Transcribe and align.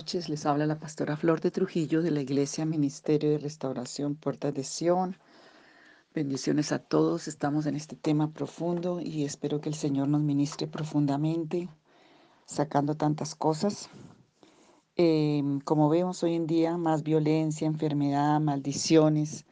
Noches, 0.00 0.30
les 0.30 0.46
habla 0.46 0.64
la 0.64 0.78
pastora 0.78 1.14
Flor 1.14 1.42
de 1.42 1.50
Trujillo 1.50 2.00
de 2.00 2.10
la 2.10 2.22
Iglesia 2.22 2.64
Ministerio 2.64 3.32
de 3.32 3.36
Restauración 3.36 4.14
Puertas 4.14 4.54
de 4.54 4.64
Sion. 4.64 5.18
Bendiciones 6.14 6.72
a 6.72 6.78
todos, 6.78 7.28
estamos 7.28 7.66
en 7.66 7.76
este 7.76 7.96
tema 7.96 8.32
profundo 8.32 9.02
y 9.02 9.24
espero 9.24 9.60
que 9.60 9.68
el 9.68 9.74
Señor 9.74 10.08
nos 10.08 10.22
ministre 10.22 10.66
profundamente, 10.66 11.68
sacando 12.46 12.94
tantas 12.94 13.34
cosas. 13.34 13.90
Em, 14.96 15.60
como 15.60 15.90
vemos 15.90 16.22
hoy 16.22 16.34
en 16.34 16.46
día, 16.46 16.78
más 16.78 17.02
violencia, 17.02 17.66
enfermedad, 17.66 18.40
maldiciones, 18.40 19.44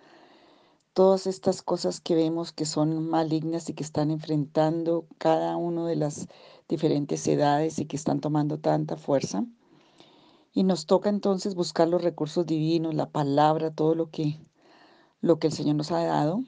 todas 0.94 1.26
estas 1.26 1.60
cosas 1.60 2.00
que 2.00 2.14
vemos 2.14 2.52
que 2.52 2.64
son 2.64 3.06
malignas 3.06 3.68
y 3.68 3.74
que 3.74 3.84
están 3.84 4.10
enfrentando 4.10 5.04
cada 5.18 5.58
uno 5.58 5.84
de 5.84 5.96
las 5.96 6.26
diferentes 6.70 7.28
edades 7.28 7.78
y 7.78 7.84
que 7.84 7.96
están 7.96 8.20
tomando 8.20 8.58
tanta 8.58 8.96
fuerza. 8.96 9.44
Y 10.52 10.64
nos 10.64 10.86
toca 10.86 11.08
entonces 11.08 11.54
buscar 11.54 11.88
los 11.88 12.02
recursos 12.02 12.46
divinos, 12.46 12.94
la 12.94 13.10
palabra, 13.10 13.70
todo 13.70 13.94
lo 13.94 14.10
que, 14.10 14.40
lo 15.20 15.38
que 15.38 15.48
el 15.48 15.52
Señor 15.52 15.76
nos 15.76 15.92
ha 15.92 16.02
dado. 16.04 16.42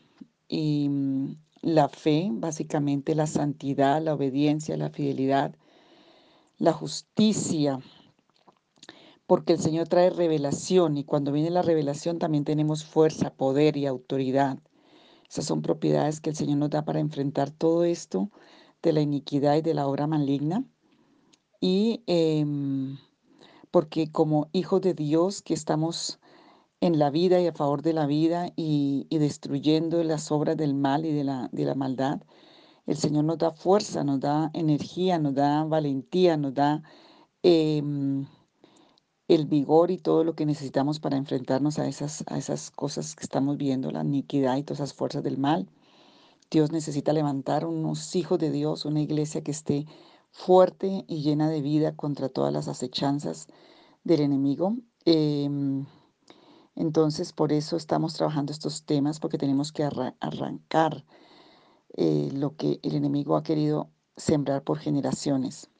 Y 0.49 0.89
mm, 0.89 1.37
la 1.63 1.89
fe, 1.89 2.29
básicamente 2.33 3.15
la 3.15 3.27
santidad, 3.27 4.03
la 4.03 4.15
obediencia, 4.15 4.77
la 4.77 4.91
fidelidad, 4.91 5.55
la 6.59 6.73
justicia, 6.73 7.81
porque 9.27 9.53
el 9.53 9.61
Señor 9.61 9.87
trae 9.87 10.11
revelación 10.11 10.97
y 10.97 11.05
cuando 11.05 11.31
viene 11.31 11.51
la 11.51 11.62
revelación 11.62 12.19
también 12.19 12.45
tenemos 12.45 12.85
fuerza, 12.85 13.33
poder 13.33 13.77
y 13.77 13.87
autoridad. 13.87 14.59
Esas 15.31 15.45
son 15.45 15.62
propiedades 15.62 16.20
que 16.20 16.31
el 16.31 16.37
Señor 16.37 16.59
nos 16.59 16.70
da 16.70 16.85
para 16.85 16.98
enfrentar 16.98 17.51
todo 17.51 17.85
esto 17.85 18.31
de 18.83 18.92
la 18.92 19.01
iniquidad 19.01 19.55
y 19.57 19.62
de 19.62 19.75
la 19.75 19.87
obra 19.87 20.09
maligna. 20.09 20.64
Y 21.61 22.03
em, 22.09 22.98
porque 23.71 24.11
como 24.11 24.49
hijos 24.53 24.81
de 24.81 24.95
Dios 24.95 25.43
que 25.43 25.55
estamos 25.55 26.21
en 26.81 26.99
la 26.99 27.11
vida 27.11 27.41
y 27.41 27.47
a 27.47 27.53
favor 27.53 27.83
de 27.83 27.93
la 27.93 28.07
vida 28.07 28.53
y, 28.57 29.07
destruyendo 29.11 30.03
las 30.05 30.33
obras 30.33 30.57
del 30.57 30.75
mal 30.75 31.05
y 31.05 31.13
de 31.13 31.25
la, 31.25 31.75
maldad, 31.77 32.23
el 32.87 32.97
Señor 32.97 33.25
nos 33.25 33.39
da 33.39 33.53
fuerza, 33.53 34.05
nos 34.05 34.21
da 34.21 34.51
energía, 34.55 35.19
nos 35.19 35.35
da 35.35 35.65
valentía, 35.65 36.37
nos 36.37 36.55
da 36.55 36.83
em, 37.43 38.27
el 39.29 39.47
vigor 39.47 39.91
y 39.91 39.98
todo 39.98 40.25
lo 40.25 40.35
que 40.35 40.47
necesitamos 40.47 41.01
para 41.01 41.17
enfrentarnos 41.17 41.79
a 41.79 41.87
esas, 41.87 42.25
a 42.27 42.39
esas 42.39 42.71
cosas 42.71 43.15
que 43.15 43.23
estamos 43.23 43.57
viendo, 43.57 43.91
la 43.91 44.03
iniquidad 44.03 44.57
y 44.57 44.65
todas 44.65 44.81
esas 44.81 44.95
fuerzas 44.95 45.23
del 45.23 45.39
mal. 45.39 45.69
Dios 46.51 46.73
necesita 46.73 47.13
levantar 47.13 47.65
unos 47.65 48.17
hijos 48.17 48.39
de 48.41 48.51
Dios, 48.51 48.85
una 48.85 49.01
iglesia 49.01 49.43
que 49.43 49.53
esté 49.53 49.87
fuerte 50.31 51.05
y 51.06 51.23
llena 51.23 51.48
de 51.48 51.62
vida 51.62 51.97
contra 51.97 52.28
todas 52.28 52.53
las 52.53 52.69
acechanzas 52.69 53.48
del 54.05 54.20
enemigo. 54.20 54.77
Em, 55.05 55.86
entonces, 56.75 57.33
por 57.33 57.53
eso 57.53 57.77
estamos 57.77 58.14
trabajando 58.14 58.53
estos 58.53 58.84
temas, 58.84 59.20
porque 59.20 59.39
tenemos 59.39 59.73
que 59.73 59.84
arrancar 59.84 61.05
eh, 61.97 62.31
lo 62.33 62.56
que 62.56 62.81
el 62.83 62.95
enemigo 62.95 63.36
ha 63.36 63.42
querido 63.42 63.91
sembrar 64.17 64.62
por 64.62 64.78
generaciones. 64.78 65.70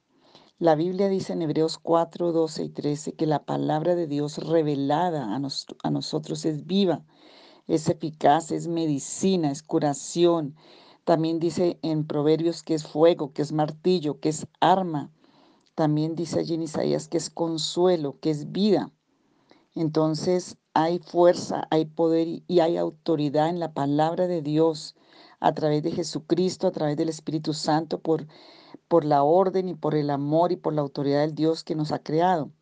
La 0.59 0.75
Biblia 0.75 1.09
dice 1.09 1.33
en 1.33 1.43
Hebreos 1.43 1.79
4, 1.79 2.33
12 2.33 2.65
y 2.65 2.69
13 2.69 3.15
que 3.15 3.27
la 3.27 3.45
palabra 3.45 3.95
de 3.95 4.07
Dios 4.07 4.37
revelada 4.39 5.35
a, 5.35 5.37
a 5.37 5.91
nosotros 5.91 6.45
es 6.45 6.67
viva, 6.67 7.03
es 7.67 7.89
eficaz, 7.89 8.51
es 8.51 8.69
medicina, 8.69 9.51
es 9.51 9.63
curación, 9.63 10.57
también 11.11 11.41
dice 11.41 11.77
en 11.83 12.07
Proverbios 12.07 12.63
que 12.63 12.73
es 12.73 12.87
fuego, 12.87 13.33
que 13.33 13.43
es 13.43 13.51
martillo, 13.51 14.21
que 14.21 14.29
es 14.29 14.47
arma. 14.61 15.11
También 15.75 16.15
dice 16.15 16.39
allí 16.39 16.55
en 16.55 16.63
Isaías 16.63 17.09
que 17.09 17.17
es 17.17 17.31
consuelo, 17.31 18.21
que 18.21 18.31
es 18.31 18.53
vida. 18.53 18.93
Entonces 19.75 20.57
hay 20.73 21.01
fuerza, 21.01 21.67
hay 21.73 21.87
poder 21.87 22.45
y 22.47 22.61
hay 22.61 22.77
autoridad 22.77 23.49
en 23.49 23.59
la 23.59 23.73
palabra 23.73 24.29
de 24.29 24.41
Dios 24.41 24.95
a 25.41 25.53
través 25.53 25.83
de 25.83 25.91
Jesucristo, 25.91 26.69
a 26.69 26.71
través 26.71 26.97
del 26.97 27.09
Espíritu 27.09 27.55
Santo, 27.55 27.99
por, 27.99 28.29
por 28.87 29.05
la 29.05 29.25
orden 29.25 29.69
y 29.69 29.75
por 29.75 29.97
el 29.97 30.11
amor 30.11 30.53
y 30.53 30.57
por 30.59 30.75
la 30.75 30.83
autoridad 30.83 31.23
del 31.23 31.35
Dios 31.35 31.65
que 31.65 31.75
nos 31.75 31.91
ha 31.91 31.99
creado. 31.99 32.53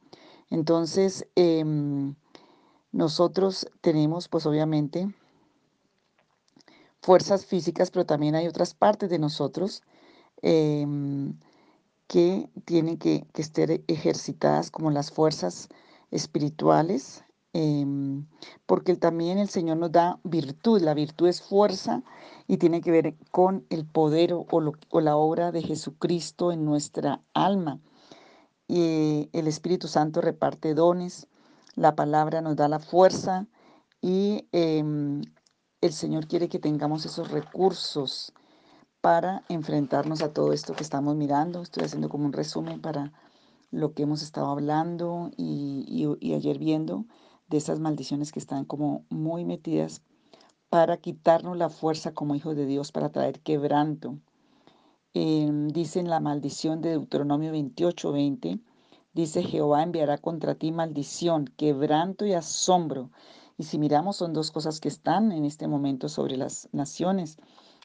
Entonces, 0.48 1.28
em, 1.34 2.14
nosotros 2.92 3.68
tenemos 3.82 4.26
pues 4.26 4.46
obviamente 4.46 5.14
fuerzas 7.00 7.46
físicas, 7.46 7.90
pero 7.90 8.06
también 8.06 8.34
hay 8.34 8.46
otras 8.46 8.74
partes 8.74 9.10
de 9.10 9.18
nosotros 9.18 9.82
em, 10.42 11.38
que 12.06 12.48
tienen 12.64 12.98
que, 12.98 13.26
estar 13.34 13.70
ejercitadas 13.86 14.70
como 14.70 14.90
las 14.90 15.10
fuerzas 15.10 15.68
espirituales, 16.10 17.24
em, 17.52 18.26
porque 18.66 18.96
también 18.96 19.38
el 19.38 19.48
Señor 19.48 19.78
nos 19.78 19.92
da 19.92 20.18
virtud. 20.24 20.80
La 20.80 20.94
virtud 20.94 21.28
es 21.28 21.42
fuerza 21.42 22.02
y 22.46 22.58
tiene 22.58 22.80
que 22.80 22.90
ver 22.90 23.16
con 23.30 23.66
el 23.70 23.84
poder 23.86 24.32
o, 24.32 25.00
la 25.00 25.16
obra 25.16 25.52
de 25.52 25.62
Jesucristo 25.62 26.52
en 26.52 26.64
nuestra 26.64 27.22
alma. 27.34 27.80
Y 28.68 29.30
el 29.32 29.46
Espíritu 29.48 29.88
Santo 29.88 30.20
reparte 30.20 30.74
dones, 30.74 31.26
la 31.74 31.94
palabra 31.94 32.42
nos 32.42 32.56
da 32.56 32.68
la 32.68 32.80
fuerza 32.80 33.46
y 34.02 34.46
eh, 34.52 34.82
el 35.80 35.92
Señor 35.92 36.26
quiere 36.26 36.48
que 36.48 36.58
tengamos 36.58 37.06
esos 37.06 37.30
recursos 37.30 38.32
para 39.00 39.44
enfrentarnos 39.48 40.22
a 40.22 40.32
todo 40.32 40.52
esto 40.52 40.74
que 40.74 40.82
estamos 40.82 41.14
mirando. 41.14 41.62
Estoy 41.62 41.84
haciendo 41.84 42.08
como 42.08 42.26
un 42.26 42.32
resumen 42.32 42.80
para 42.80 43.12
lo 43.70 43.92
que 43.92 44.02
hemos 44.02 44.22
estado 44.22 44.48
hablando 44.48 45.30
y, 45.36 46.04
ayer 46.34 46.58
viendo 46.58 47.04
de 47.48 47.58
esas 47.58 47.78
maldiciones 47.78 48.32
que 48.32 48.40
están 48.40 48.64
como 48.64 49.04
muy 49.08 49.44
metidas 49.44 50.02
para 50.68 50.96
quitarnos 50.96 51.56
la 51.56 51.70
fuerza 51.70 52.12
como 52.12 52.34
hijos 52.34 52.56
de 52.56 52.66
Dios, 52.66 52.90
para 52.92 53.10
traer 53.10 53.40
quebranto. 53.40 54.18
Em, 55.14 55.68
dice 55.68 56.00
en 56.00 56.10
la 56.10 56.20
maldición 56.20 56.82
de 56.82 56.90
Deuteronomio 56.90 57.52
28, 57.52 58.12
20, 58.12 58.58
dice 59.14 59.42
Jehová 59.42 59.82
enviará 59.82 60.18
contra 60.18 60.56
ti 60.56 60.72
maldición, 60.72 61.46
quebranto 61.56 62.26
y 62.26 62.34
asombro 62.34 63.10
y 63.58 63.64
si 63.64 63.76
miramos, 63.76 64.16
son 64.16 64.32
dos 64.32 64.52
cosas 64.52 64.78
que 64.78 64.86
están 64.86 65.32
en 65.32 65.44
este 65.44 65.66
momento 65.66 66.08
sobre 66.08 66.36
las 66.36 66.68
naciones, 66.70 67.38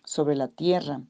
sobre 0.05 0.35
la 0.35 0.47
tierra. 0.47 1.01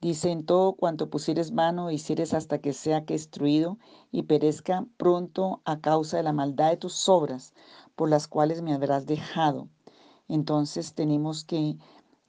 Dice, 0.00 0.32
en 0.32 0.44
todo 0.44 0.72
cuanto 0.72 1.08
pusieres 1.08 1.52
mano, 1.52 1.92
hicieres 1.92 2.34
hasta 2.34 2.58
que 2.58 2.72
sea 2.72 3.02
destruido 3.02 3.78
y 4.10 4.24
perezca 4.24 4.84
pronto 4.96 5.62
a 5.64 5.80
causa 5.80 6.16
de 6.16 6.24
la 6.24 6.32
maldad 6.32 6.70
de 6.70 6.78
tus 6.78 7.08
obras, 7.08 7.54
por 7.94 8.08
las 8.10 8.26
cuales 8.26 8.60
me 8.60 8.74
habrás 8.74 9.06
dejado. 9.06 9.68
Entonces 10.26 10.94
tenemos 10.94 11.44
que, 11.44 11.78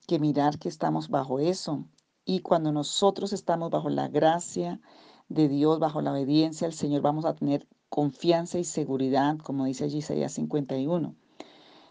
que 0.07 0.19
mirar 0.19 0.59
que 0.59 0.69
estamos 0.69 1.09
bajo 1.09 1.39
eso. 1.39 1.85
Y 2.23 2.41
cuando 2.41 2.71
nosotros 2.71 3.33
estamos 3.33 3.71
bajo 3.71 3.89
la 3.89 4.09
gracia 4.09 4.79
de 5.27 5.47
Dios, 5.47 5.79
bajo 5.79 6.01
la 6.01 6.11
obediencia 6.11 6.67
al 6.67 6.73
Señor, 6.73 7.01
vamos 7.01 7.25
a 7.25 7.33
tener 7.33 7.67
confianza 7.89 8.59
y 8.59 8.63
seguridad, 8.63 9.39
como 9.39 9.65
dice 9.65 9.85
allí 9.85 9.97
Isaías 9.97 10.33
51. 10.33 11.15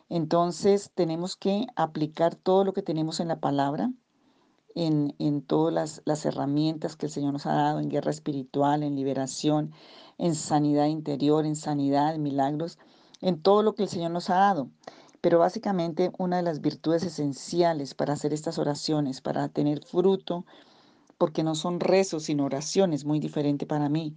Entonces 0.09 0.91
tenemos 0.95 1.37
que 1.37 1.67
aplicar 1.77 2.35
todo 2.35 2.65
lo 2.65 2.73
que 2.73 2.83
tenemos 2.83 3.21
en 3.21 3.29
la 3.29 3.41
palabra, 3.41 3.93
en, 4.75 5.43
todas 5.43 5.75
las, 5.75 6.03
las, 6.05 6.25
herramientas 6.25 6.97
que 6.97 7.07
el 7.07 7.13
Señor 7.13 7.33
nos 7.33 7.47
ha 7.47 7.53
dado, 7.53 7.81
en 7.81 7.89
guerra 7.89 8.13
espiritual, 8.13 8.83
en 8.83 8.95
liberación, 8.95 9.73
en 10.19 10.35
sanidad 10.35 10.87
interior, 10.87 11.45
en 11.45 11.57
sanidad, 11.57 12.15
en 12.15 12.23
milagros, 12.23 12.79
en 13.21 13.43
todo 13.43 13.63
lo 13.63 13.75
que 13.75 13.83
el 13.85 13.89
Señor 13.89 14.13
nos 14.13 14.31
ha 14.31 14.37
dado. 14.37 14.71
Pero 15.21 15.41
básicamente 15.41 16.13
una 16.19 16.37
de 16.37 16.45
las 16.45 16.61
virtudes 16.61 17.03
esenciales 17.03 17.95
para 17.95 18.13
hacer 18.13 18.33
estas 18.33 18.59
oraciones, 18.59 19.21
para 19.21 19.49
tener 19.49 19.85
fruto, 19.85 20.45
porque 21.19 21.43
no 21.43 21.57
son 21.57 21.81
rezos, 21.81 22.25
sino 22.25 22.45
oraciones, 22.45 23.05
muy 23.05 23.19
diferente 23.19 23.67
para 23.67 23.89
mí, 23.89 24.15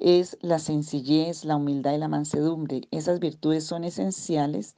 es 0.00 0.38
la 0.40 0.58
sencillez, 0.58 1.44
la 1.44 1.56
humildad 1.56 1.92
y 1.92 1.98
la 1.98 2.08
mansedumbre. 2.08 2.82
Esas 2.90 3.20
virtudes 3.20 3.64
son 3.64 3.84
esenciales 3.84 4.74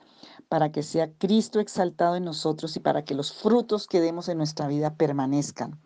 para 0.48 0.72
que 0.72 0.82
sea 0.82 1.12
Cristo 1.12 1.60
exaltado 1.60 2.16
en 2.16 2.24
nosotros 2.24 2.76
y 2.76 2.80
para 2.80 3.04
que 3.04 3.14
los 3.14 3.32
frutos 3.32 3.86
que 3.86 4.00
demos 4.00 4.28
en 4.28 4.38
nuestra 4.38 4.66
vida 4.66 4.96
permanezcan. 4.96 5.80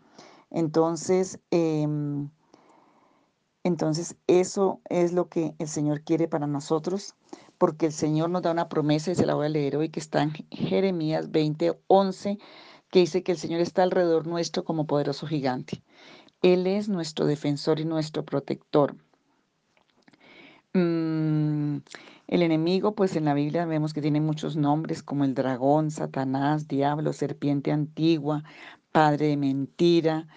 Entonces, 0.49 1.39
em, 1.51 2.29
entonces 3.63 4.15
eso 4.27 4.81
es 4.89 5.13
lo 5.13 5.29
que 5.29 5.55
el 5.59 5.67
Señor 5.67 6.01
quiere 6.01 6.27
para 6.27 6.47
nosotros, 6.47 7.15
porque 7.57 7.85
el 7.87 7.93
Señor 7.93 8.29
nos 8.29 8.41
da 8.41 8.51
una 8.51 8.69
promesa 8.69 9.11
y 9.11 9.15
se 9.15 9.25
la 9.25 9.35
voy 9.35 9.45
a 9.45 9.49
leer 9.49 9.77
hoy 9.77 9.89
que 9.89 9.99
está 9.99 10.23
en 10.23 10.31
Jeremías 10.51 11.31
20, 11.31 11.79
11, 11.87 12.39
que 12.89 12.99
dice 12.99 13.23
que 13.23 13.33
el 13.33 13.37
Señor 13.37 13.61
está 13.61 13.83
alrededor 13.83 14.25
nuestro 14.25 14.63
como 14.63 14.87
poderoso 14.87 15.27
gigante. 15.27 15.83
Él 16.41 16.65
es 16.67 16.89
nuestro 16.89 17.25
defensor 17.25 17.79
y 17.79 17.85
nuestro 17.85 18.25
protector. 18.25 18.95
Mm, 20.77 21.81
el 22.27 22.43
enemigo, 22.43 22.93
pues 22.93 23.15
en 23.15 23.25
la 23.25 23.33
Biblia 23.33 23.65
vemos 23.65 23.93
que 23.93 24.01
tiene 24.01 24.21
muchos 24.21 24.55
nombres 24.55 25.01
como 25.01 25.23
el 25.23 25.33
dragón, 25.33 25.89
Satanás, 25.89 26.67
diablo, 26.67 27.13
serpiente 27.13 27.71
antigua, 27.71 28.43
padre 28.91 29.27
de 29.27 29.37
mentira, 29.37 30.27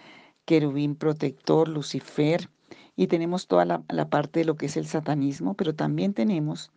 querubín 0.46 0.96
protector, 0.96 1.68
Lucifer. 1.68 2.48
y 2.96 3.06
tenemos 3.08 3.48
toda 3.48 3.64
la, 3.66 4.08
parte 4.08 4.40
de 4.40 4.46
lo 4.46 4.56
que 4.56 4.66
es 4.66 4.76
el 4.78 4.86
satanismo, 4.86 5.54
pero 5.54 5.74
también 5.74 6.14
tenemos 6.14 6.70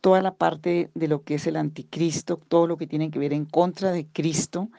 toda 0.00 0.22
la 0.22 0.34
parte 0.34 0.90
de 0.94 1.08
lo 1.08 1.22
que 1.22 1.34
es 1.34 1.46
el 1.46 1.56
anticristo, 1.56 2.38
todo 2.48 2.66
lo 2.66 2.76
que 2.78 2.86
tiene 2.86 3.10
que 3.10 3.18
ver 3.18 3.32
en 3.34 3.44
contra 3.46 3.92
de 3.92 4.06
Cristo, 4.06 4.70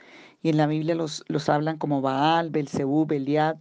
y 0.42 0.50
en 0.50 0.58
la 0.58 0.68
Biblia 0.68 0.96
los, 0.96 1.24
los 1.28 1.50
hablan 1.50 1.78
como 1.78 2.02
Baal, 2.02 2.50
Belcebú, 2.52 3.06
Beliad, 3.06 3.58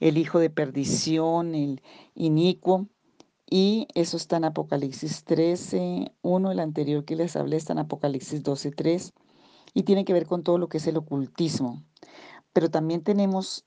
el 0.00 0.18
hijo 0.18 0.38
de 0.40 0.50
perdición, 0.50 1.54
el 1.54 1.82
inicuo, 2.14 2.88
y 3.50 3.88
eso 3.94 4.16
está 4.16 4.36
en 4.36 4.44
Apocalipsis 4.44 5.24
13, 5.24 6.12
1, 6.22 6.52
el 6.52 6.60
anterior 6.60 7.04
que 7.04 7.16
les 7.16 7.34
hablé 7.34 7.56
está 7.56 7.72
en 7.72 7.80
Apocalipsis 7.80 8.44
12, 8.44 8.70
3, 8.70 9.12
y 9.74 9.82
tiene 9.82 10.04
que 10.04 10.12
ver 10.12 10.26
con 10.26 10.44
todo 10.44 10.56
lo 10.56 10.68
que 10.68 10.78
es 10.78 10.86
el 10.86 10.96
ocultismo. 10.96 11.82
Pero 12.52 12.70
también 12.70 13.02
tenemos 13.02 13.66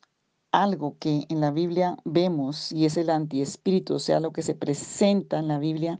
algo 0.53 0.97
que 0.99 1.25
en 1.27 1.41
la 1.41 1.51
Biblia 1.51 1.97
vemos 2.05 2.71
y 2.71 2.85
es 2.85 2.95
el 2.95 3.09
antiespíritu, 3.09 3.95
o 3.95 3.99
sea, 3.99 4.21
lo 4.21 4.31
que 4.31 4.41
se 4.41 4.55
presenta 4.55 5.39
en 5.39 5.49
la 5.49 5.59
Biblia 5.59 5.99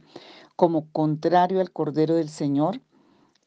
como 0.56 0.90
contrario 0.90 1.60
al 1.60 1.72
Cordero 1.72 2.14
del 2.14 2.28
Señor 2.28 2.80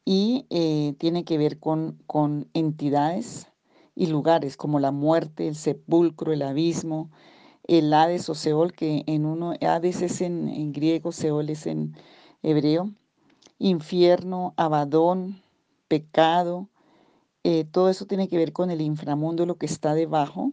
y 0.04 0.46
eh, 0.50 0.94
tiene 0.98 1.24
que 1.24 1.38
ver 1.38 1.58
con, 1.58 1.98
con 2.06 2.48
entidades 2.54 3.48
y 3.96 4.06
lugares 4.06 4.56
como 4.56 4.78
la 4.78 4.92
muerte, 4.92 5.48
el 5.48 5.56
sepulcro, 5.56 6.32
el 6.32 6.42
abismo, 6.42 7.10
el 7.68 7.92
Hades 7.92 8.28
o 8.28 8.34
Seol, 8.34 8.72
que 8.72 9.04
en 9.06 9.26
uno, 9.26 9.54
Hades 9.60 10.02
es 10.02 10.20
en, 10.22 10.72
griego, 10.72 11.12
Seol 11.12 11.50
es 11.50 11.66
en 11.66 11.94
hebreo, 12.42 12.90
infierno, 13.58 14.54
abadón, 14.56 15.42
pecado, 15.86 16.68
eh, 17.44 17.64
todo 17.64 17.88
eso 17.88 18.06
tiene 18.06 18.28
que 18.28 18.38
ver 18.38 18.52
con 18.52 18.70
el 18.70 18.80
inframundo, 18.80 19.46
lo 19.46 19.56
que 19.58 19.66
está 19.66 19.94
debajo, 19.94 20.52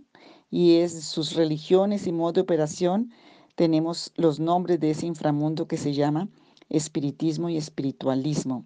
y 0.52 0.76
es 0.78 1.04
sus 1.06 1.34
religiones 1.34 2.06
y 2.06 2.12
modo 2.12 2.34
de 2.34 2.42
operación. 2.42 3.12
Tenemos 3.56 4.12
los 4.16 4.40
nombres 4.40 4.80
de 4.80 4.92
ese 4.92 5.06
inframundo 5.06 5.68
que 5.68 5.78
se 5.78 5.94
llama 5.94 6.30
espiritismo 6.70 7.50
y 7.50 7.58
espiritualismo. 7.58 8.66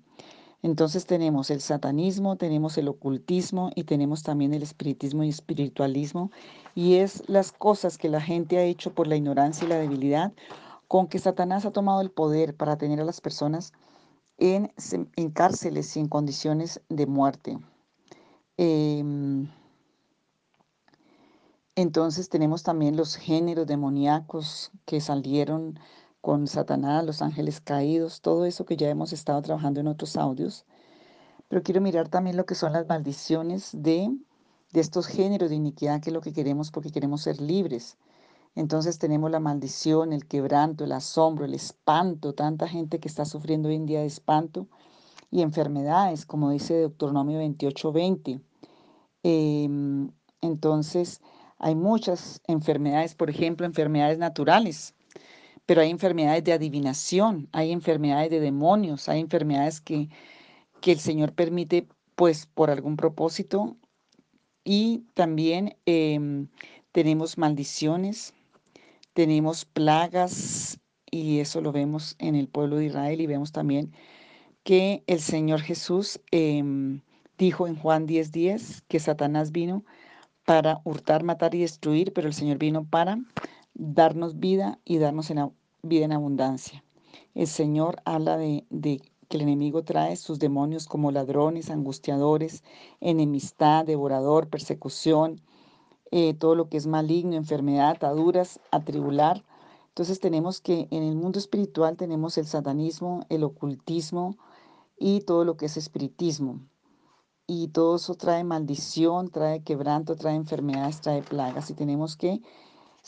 Entonces 0.62 1.06
tenemos 1.06 1.50
el 1.52 1.62
satanismo, 1.62 2.36
tenemos 2.36 2.78
el 2.78 2.90
ocultismo 2.90 3.72
y 3.76 3.86
tenemos 3.86 4.24
también 4.24 4.54
el 4.54 4.62
espiritismo 4.62 5.24
y 5.24 5.30
espiritualismo. 5.30 6.32
Y 6.76 6.96
es 6.96 7.24
las 7.30 7.52
cosas 7.52 7.98
que 7.98 8.10
la 8.10 8.22
gente 8.22 8.58
ha 8.58 8.64
hecho 8.64 8.94
por 8.94 9.08
la 9.08 9.16
ignorancia 9.16 9.66
y 9.66 9.70
la 9.70 9.78
debilidad 9.78 10.34
con 10.88 11.08
que 11.08 11.20
Satanás 11.20 11.66
ha 11.66 11.72
tomado 11.72 12.02
el 12.02 12.12
poder 12.12 12.56
para 12.56 12.78
tener 12.78 13.00
a 13.00 13.06
las 13.06 13.22
personas 13.22 13.74
en, 14.38 14.74
en 15.16 15.30
cárceles 15.32 15.96
y 15.96 16.00
en 16.00 16.08
condiciones 16.08 16.82
de 16.90 17.06
muerte. 17.06 17.60
Em, 18.58 19.48
entonces 21.76 22.28
tenemos 22.28 22.64
también 22.64 22.98
los 22.98 23.16
géneros 23.16 23.68
demoníacos 23.68 24.72
que 24.86 25.00
salieron 25.00 25.80
con 26.22 26.48
Satanás, 26.48 27.06
los 27.06 27.22
ángeles 27.22 27.62
caídos, 27.62 28.22
todo 28.22 28.46
eso 28.46 28.66
que 28.66 28.78
ya 28.78 28.90
hemos 28.90 29.14
estado 29.14 29.42
trabajando 29.42 29.80
en 29.80 29.88
otros 29.88 30.18
audios. 30.18 30.66
Pero 31.48 31.64
quiero 31.64 31.82
mirar 31.82 32.10
también 32.10 32.38
lo 32.38 32.46
que 32.46 32.56
son 32.56 32.74
las 32.74 32.88
maldiciones 32.88 33.72
de, 33.74 34.10
de 34.72 34.80
estos 34.80 35.08
géneros 35.08 35.50
de 35.50 35.56
iniquidad, 35.56 36.02
que 36.02 36.10
es 36.10 36.14
lo 36.14 36.22
que 36.22 36.34
queremos 36.34 36.72
porque 36.72 36.92
queremos 36.92 37.22
ser 37.22 37.42
libres. 37.42 37.98
Entonces 38.56 39.00
tenemos 39.00 39.32
la 39.32 39.40
maldición, 39.40 40.14
el 40.14 40.28
quebranto, 40.28 40.84
el 40.84 40.92
asombro, 40.92 41.46
el 41.46 41.54
espanto, 41.54 42.34
tanta 42.34 42.68
gente 42.68 43.00
que 43.00 43.08
está 43.08 43.26
sufriendo 43.26 43.70
hoy 43.70 43.76
en 43.76 43.86
día 43.86 44.02
de 44.02 44.08
espanto 44.08 44.68
y 45.32 45.42
enfermedades, 45.42 46.26
como 46.26 46.50
dice 46.52 46.74
Deuteronomio 46.76 47.40
28:20. 47.40 48.42
Em, 49.24 50.12
entonces 50.42 51.22
hay 51.58 51.76
muchas 51.76 52.42
enfermedades, 52.48 53.16
por 53.16 53.30
ejemplo, 53.30 53.66
enfermedades 53.66 54.18
naturales 54.18 54.96
pero 55.70 55.82
hay 55.82 55.92
enfermedades 55.92 56.44
de 56.46 56.54
adivinación, 56.54 57.48
hay 57.52 57.72
enfermedades 57.72 58.32
de 58.32 58.40
demonios, 58.40 59.08
hay 59.08 59.20
enfermedades 59.20 59.80
que, 59.80 60.10
que 60.82 60.94
el 60.94 61.00
Señor 61.00 61.34
permite 61.34 61.88
pues 62.16 62.48
por 62.48 62.72
algún 62.72 62.98
propósito. 62.98 63.78
Y 64.64 65.04
también 65.14 65.78
em, 65.86 66.48
tenemos 66.92 67.38
maldiciones, 67.38 68.34
tenemos 69.14 69.64
plagas 69.64 70.80
y 71.12 71.38
eso 71.38 71.62
lo 71.62 71.72
vemos 71.72 72.16
en 72.18 72.34
el 72.34 72.48
pueblo 72.48 72.78
de 72.78 72.86
Israel 72.86 73.22
y 73.22 73.28
vemos 73.28 73.52
también 73.52 73.94
que 74.64 75.04
el 75.06 75.20
Señor 75.20 75.62
Jesús 75.62 76.20
em, 76.32 77.02
dijo 77.38 77.68
en 77.68 77.76
Juan 77.76 78.08
10:10 78.08 78.32
10, 78.32 78.82
que 78.88 79.00
Satanás 79.00 79.52
vino 79.52 79.86
para 80.46 80.82
hurtar, 80.84 81.22
matar 81.24 81.54
y 81.54 81.60
destruir, 81.60 82.12
pero 82.12 82.28
el 82.28 82.34
Señor 82.34 82.58
vino 82.58 82.86
para 82.86 83.20
darnos 83.76 84.40
vida 84.40 84.80
y 84.84 84.98
darnos 84.98 85.30
en, 85.30 85.38
vida 85.82 86.06
en 86.06 86.12
abundancia. 86.12 86.84
El 87.36 87.48
Señor 87.48 88.02
habla 88.06 88.38
de, 88.38 88.66
que 89.28 89.38
el 89.38 89.44
enemigo 89.44 89.84
trae 89.84 90.16
sus 90.16 90.40
demonios 90.40 90.88
como 90.88 91.12
ladrones, 91.12 91.70
angustiadores, 91.70 92.64
enemistad, 93.00 93.86
devorador, 93.86 94.50
persecución, 94.50 95.42
eh, 96.12 96.34
todo 96.34 96.56
lo 96.56 96.70
que 96.70 96.78
es 96.78 96.88
maligno, 96.88 97.36
enfermedad, 97.36 97.92
ataduras, 97.92 98.60
atribular. 98.72 99.44
Entonces 99.90 100.20
tenemos 100.20 100.62
que 100.62 100.88
en 100.92 101.04
el 101.04 101.16
mundo 101.16 101.40
espiritual 101.40 101.98
tenemos 101.98 102.38
el 102.38 102.48
satanismo, 102.48 103.26
el 103.30 103.44
ocultismo 103.44 104.38
y 104.98 105.22
todo 105.22 105.46
lo 105.46 105.58
que 105.58 105.68
es 105.68 105.78
espiritismo. 105.78 106.60
Y 107.46 107.70
todo 107.70 107.96
eso 107.96 108.16
trae 108.16 108.44
maldición, 108.44 109.30
trae 109.30 109.64
quebranto, 109.64 110.16
trae 110.16 110.36
enfermedades, 110.36 111.02
trae 111.02 111.24
plagas. 111.24 111.70
Y 111.70 111.74
tenemos 111.74 112.16
que 112.16 112.42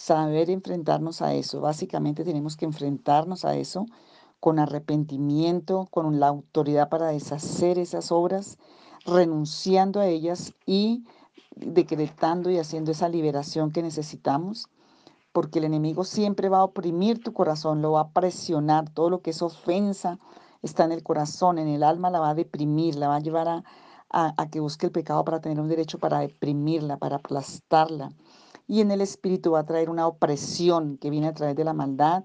saber 0.02 0.50
enfrentarnos 0.50 1.22
a 1.22 1.36
eso. 1.36 1.62
Básicamente 1.62 2.24
tenemos 2.24 2.58
que 2.58 2.66
enfrentarnos 2.66 3.46
a 3.46 3.56
eso 3.56 3.86
con 4.40 4.58
arrepentimiento, 4.58 5.88
con 5.92 6.20
la 6.20 6.28
autoridad 6.28 6.90
para 6.90 7.10
deshacer 7.10 7.78
esas 7.78 8.12
obras, 8.12 8.58
renunciando 9.06 10.00
a 10.00 10.08
ellas 10.08 10.54
y 10.66 11.04
decretando 11.56 12.50
y 12.50 12.58
haciendo 12.58 12.92
esa 12.92 13.10
liberación 13.10 13.72
que 13.72 13.84
necesitamos, 13.84 14.68
porque 15.32 15.60
el 15.60 15.66
enemigo 15.66 16.04
siempre 16.04 16.50
va 16.50 16.60
a 16.60 16.64
oprimir 16.64 17.22
tu 17.22 17.32
corazón, 17.32 17.84
lo 17.84 17.92
va 17.92 18.02
a 18.02 18.10
presionar, 18.10 18.90
todo 18.90 19.12
lo 19.12 19.22
que 19.22 19.30
es 19.30 19.42
ofensa 19.44 20.18
está 20.64 20.84
en 20.84 20.94
el 20.94 21.04
corazón, 21.04 21.60
en 21.60 21.68
el 21.68 21.84
alma 21.84 22.10
la 22.10 22.20
va 22.20 22.32
a 22.32 22.36
deprimir, 22.36 22.96
la 22.96 23.08
va 23.08 23.18
a 23.18 23.20
llevar 23.20 23.48
a, 23.48 23.64
a 24.10 24.50
que 24.50 24.60
busque 24.60 24.88
el 24.88 24.92
pecado 24.92 25.24
para 25.24 25.42
tener 25.42 25.60
un 25.60 25.70
derecho 25.70 26.00
para 26.00 26.20
deprimirla, 26.20 26.98
para 26.98 27.18
aplastarla 27.18 28.10
y 28.72 28.80
en 28.80 28.90
el 28.90 29.02
espíritu 29.02 29.52
va 29.52 29.60
a 29.60 29.66
traer 29.66 29.90
una 29.90 30.08
opresión 30.08 30.98
que 30.98 31.10
viene 31.10 31.28
a 31.28 31.34
través 31.34 31.58
de 31.58 31.66
la 31.66 31.74
maldad 31.74 32.24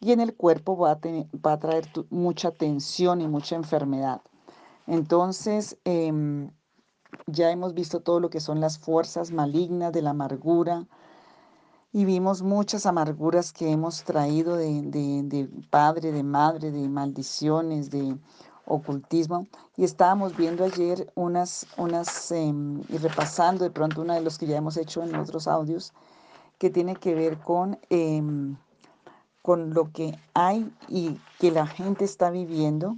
y 0.00 0.12
en 0.12 0.20
el 0.20 0.34
cuerpo 0.34 0.74
va 0.78 0.92
a, 0.92 1.58
traer 1.58 1.86
mucha 2.08 2.50
tensión 2.50 3.20
y 3.20 3.28
mucha 3.28 3.56
enfermedad. 3.56 4.22
Entonces, 4.86 5.76
em, 5.84 6.50
ya 7.26 7.50
hemos 7.50 7.74
visto 7.74 8.00
todo 8.00 8.20
lo 8.20 8.30
que 8.30 8.40
son 8.40 8.58
las 8.58 8.78
fuerzas 8.78 9.32
malignas 9.32 9.92
de 9.92 10.00
la 10.00 10.10
amargura 10.10 10.86
y 11.92 12.06
vimos 12.06 12.40
muchas 12.40 12.86
amarguras 12.86 13.52
que 13.52 13.70
hemos 13.70 14.02
traído 14.02 14.56
de, 14.56 14.80
de 15.24 15.50
padre, 15.68 16.10
de 16.10 16.22
madre, 16.22 16.70
de 16.70 16.88
maldiciones, 16.88 17.90
de 17.90 18.16
ocultismo 18.66 19.46
y 19.76 19.84
estábamos 19.84 20.36
viendo 20.36 20.64
ayer 20.64 21.10
unas, 21.14 21.66
unas 21.76 22.30
em, 22.32 22.80
y 22.88 22.98
repasando 22.98 23.64
de 23.64 23.70
pronto 23.70 24.02
uno 24.02 24.14
de 24.14 24.20
los 24.20 24.38
que 24.38 24.46
ya 24.46 24.56
hemos 24.56 24.76
hecho 24.76 25.02
en 25.02 25.14
otros 25.16 25.48
audios 25.48 25.92
que 26.58 26.70
tiene 26.70 26.94
que 26.96 27.14
ver 27.14 27.38
con, 27.38 27.78
em, 27.90 28.56
con 29.42 29.74
lo 29.74 29.90
que 29.90 30.16
hay 30.34 30.72
y 30.88 31.18
que 31.38 31.50
la 31.50 31.66
gente 31.66 32.04
está 32.04 32.30
viviendo 32.30 32.94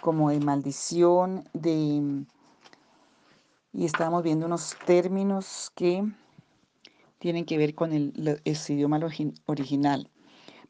como 0.00 0.30
de 0.30 0.40
maldición, 0.40 1.44
de... 1.52 2.24
Y 3.72 3.84
estábamos 3.84 4.24
viendo 4.24 4.46
unos 4.46 4.76
términos 4.84 5.70
que 5.76 6.04
tienen 7.18 7.44
que 7.44 7.58
ver 7.58 7.76
con 7.76 7.92
el, 7.92 8.40
ese 8.44 8.72
idioma 8.72 8.98
original. 9.46 10.10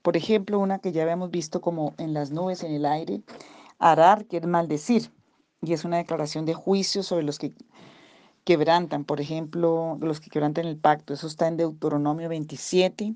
Por 0.03 0.17
ejemplo, 0.17 0.59
una 0.59 0.81
que 0.81 0.93
ya 0.93 1.03
habíamos 1.03 1.31
visto 1.31 1.61
como 1.63 1.95
en 1.97 2.13
las 2.13 2.31
nubes, 2.31 2.63
en 2.63 2.73
el 2.73 2.85
aire, 2.85 3.23
Arar 3.81 4.27
quiere 4.27 4.47
maldecir 4.47 5.11
y 5.63 5.73
es 5.73 5.87
una 5.87 5.97
declaración 5.97 6.45
de 6.45 6.53
juicio 6.53 7.03
sobre 7.03 7.25
los 7.25 7.39
que 7.39 7.55
quebrantan, 8.45 9.05
por 9.05 9.23
ejemplo, 9.23 9.97
los 10.03 10.21
que 10.21 10.29
quebrantan 10.29 10.67
el 10.67 10.77
pacto. 10.77 11.15
Eso 11.15 11.27
está 11.27 11.49
en 11.49 11.57
Deuteronomio 11.57 12.29
27, 12.29 13.15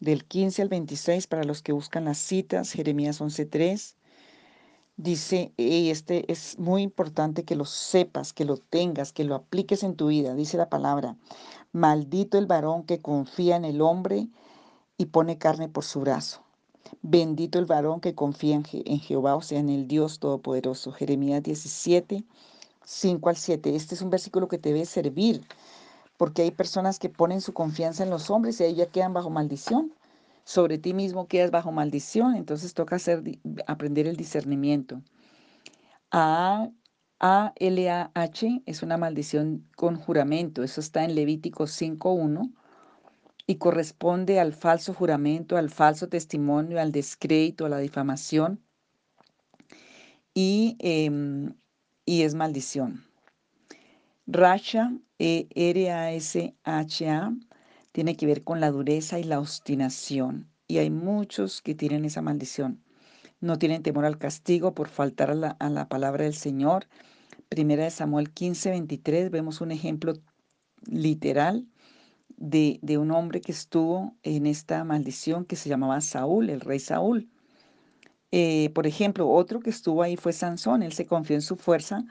del 0.00 0.24
15 0.26 0.60
al 0.60 0.68
26, 0.68 1.26
para 1.26 1.44
los 1.44 1.62
que 1.62 1.72
buscan 1.72 2.04
las 2.04 2.18
citas, 2.18 2.70
Jeremías 2.72 3.22
11.3. 3.22 3.96
Dice, 4.98 5.52
y 5.56 5.88
este 5.88 6.30
es 6.30 6.58
muy 6.58 6.82
importante 6.82 7.44
que 7.44 7.56
lo 7.56 7.64
sepas, 7.64 8.34
que 8.34 8.44
lo 8.44 8.58
tengas, 8.58 9.12
que 9.12 9.24
lo 9.24 9.34
apliques 9.34 9.82
en 9.82 9.96
tu 9.96 10.08
vida. 10.08 10.34
Dice 10.34 10.58
la 10.58 10.68
palabra, 10.68 11.16
maldito 11.72 12.36
el 12.36 12.46
varón 12.46 12.84
que 12.84 13.00
confía 13.00 13.56
en 13.56 13.64
el 13.64 13.80
hombre 13.80 14.28
y 14.98 15.06
pone 15.06 15.38
carne 15.38 15.68
por 15.70 15.84
su 15.84 16.00
brazo. 16.00 16.43
Bendito 17.02 17.58
el 17.58 17.66
varón 17.66 18.00
que 18.00 18.14
confía 18.14 18.56
en, 18.56 18.64
Jehová, 19.00 19.36
o 19.36 19.42
sea, 19.42 19.58
en 19.58 19.68
el 19.68 19.86
Dios 19.88 20.18
Todopoderoso. 20.18 20.92
Jeremías 20.92 21.42
17, 21.42 22.24
5 22.84 23.28
al 23.28 23.36
7. 23.36 23.74
Este 23.74 23.94
es 23.94 24.02
un 24.02 24.10
versículo 24.10 24.48
que 24.48 24.58
te 24.58 24.70
debe 24.72 24.84
servir, 24.84 25.42
porque 26.16 26.42
hay 26.42 26.50
personas 26.50 26.98
que 26.98 27.08
ponen 27.08 27.40
su 27.40 27.52
confianza 27.52 28.02
en 28.02 28.10
los 28.10 28.30
hombres 28.30 28.60
y 28.60 28.64
ahí 28.64 28.74
ya 28.74 28.86
quedan 28.86 29.12
bajo 29.12 29.30
maldición. 29.30 29.92
sobre 30.46 30.76
ti 30.78 30.92
mismo 30.92 31.26
quedas 31.26 31.50
bajo 31.50 31.72
maldición, 31.72 32.36
entonces 32.36 32.74
toca 32.74 32.98
aprender 33.66 34.06
el 34.06 34.16
discernimiento. 34.16 35.00
A, 36.10 36.68
A, 37.18 37.52
L, 37.56 37.90
A, 37.90 38.10
H 38.14 38.62
es 38.66 38.82
una 38.82 38.98
maldición 38.98 39.66
con 39.74 39.96
juramento, 39.96 40.62
eso 40.62 40.80
está 40.80 41.04
en 41.04 41.14
Levítico 41.14 41.64
5.1 41.64 42.52
y 43.46 43.56
corresponde 43.56 44.40
al 44.40 44.52
falso 44.52 44.94
juramento, 44.94 45.56
al 45.56 45.70
falso 45.70 46.08
testimonio, 46.08 46.80
al 46.80 46.92
descrédito, 46.92 47.66
a 47.66 47.68
la 47.68 47.78
difamación 47.78 48.60
y, 50.34 50.76
em, 50.80 51.54
y 52.04 52.22
es 52.22 52.34
maldición. 52.34 53.04
Rasha, 54.26 54.92
e 55.18 55.48
R-A-S-H-A, 55.54 57.34
tiene 57.92 58.16
que 58.16 58.26
ver 58.26 58.42
con 58.42 58.60
la 58.60 58.70
dureza 58.70 59.18
y 59.18 59.24
la 59.24 59.38
obstinación. 59.38 60.50
Y 60.66 60.78
hay 60.78 60.90
muchos 60.90 61.62
que 61.62 61.74
tienen 61.74 62.04
esa 62.04 62.22
maldición. 62.22 62.82
No 63.40 63.58
tienen 63.58 63.82
temor 63.82 64.06
al 64.06 64.18
castigo 64.18 64.74
por 64.74 64.88
faltar 64.88 65.30
a 65.30 65.68
la, 65.70 65.88
palabra 65.88 66.24
del 66.24 66.34
Señor. 66.34 66.86
Primera 67.48 67.84
de 67.84 67.90
Samuel 67.90 68.32
15, 68.32 68.70
23, 68.70 69.30
vemos 69.30 69.60
un 69.60 69.70
ejemplo 69.70 70.14
literal 70.86 71.66
de, 72.36 72.98
un 72.98 73.10
hombre 73.10 73.40
que 73.40 73.52
estuvo 73.52 74.14
en 74.22 74.46
esta 74.46 74.84
maldición 74.84 75.44
que 75.44 75.56
se 75.56 75.68
llamaba 75.68 76.00
Saúl, 76.00 76.50
el 76.50 76.60
rey 76.60 76.78
Saúl. 76.78 77.28
Eh, 78.32 78.70
por 78.74 78.86
ejemplo, 78.86 79.28
otro 79.28 79.60
que 79.60 79.70
estuvo 79.70 80.02
ahí 80.02 80.16
fue 80.16 80.32
Sansón. 80.32 80.82
Él 80.82 80.92
se 80.92 81.06
confió 81.06 81.36
en 81.36 81.42
su 81.42 81.56
fuerza 81.56 82.04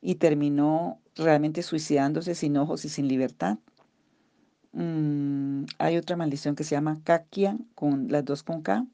y 0.00 0.16
terminó 0.16 1.00
realmente 1.16 1.62
suicidándose 1.62 2.34
sin 2.34 2.56
ojos 2.56 2.84
y 2.84 2.88
sin 2.88 3.08
libertad. 3.08 3.58
Mm, 4.72 5.64
hay 5.78 5.96
otra 5.96 6.16
maldición 6.16 6.54
que 6.54 6.64
se 6.64 6.74
llama 6.74 7.00
Kakia, 7.04 7.58
con 7.74 8.08
las 8.08 8.24
dos 8.24 8.42
con 8.42 8.62
K, 8.62 8.86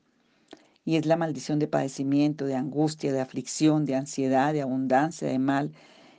y 0.85 0.97
es 0.97 1.06
la 1.06 1.16
maldición 1.16 1.59
de 1.59 1.68
padecimiento, 1.68 2.47
de 2.47 2.54
angustia, 2.54 3.12
de 3.12 3.21
aflicción, 3.21 3.85
de 3.85 3.97
ansiedad, 3.97 4.52
de 4.52 4.62
abundancia, 4.62 5.28
de 5.28 5.38
mal 5.38 5.73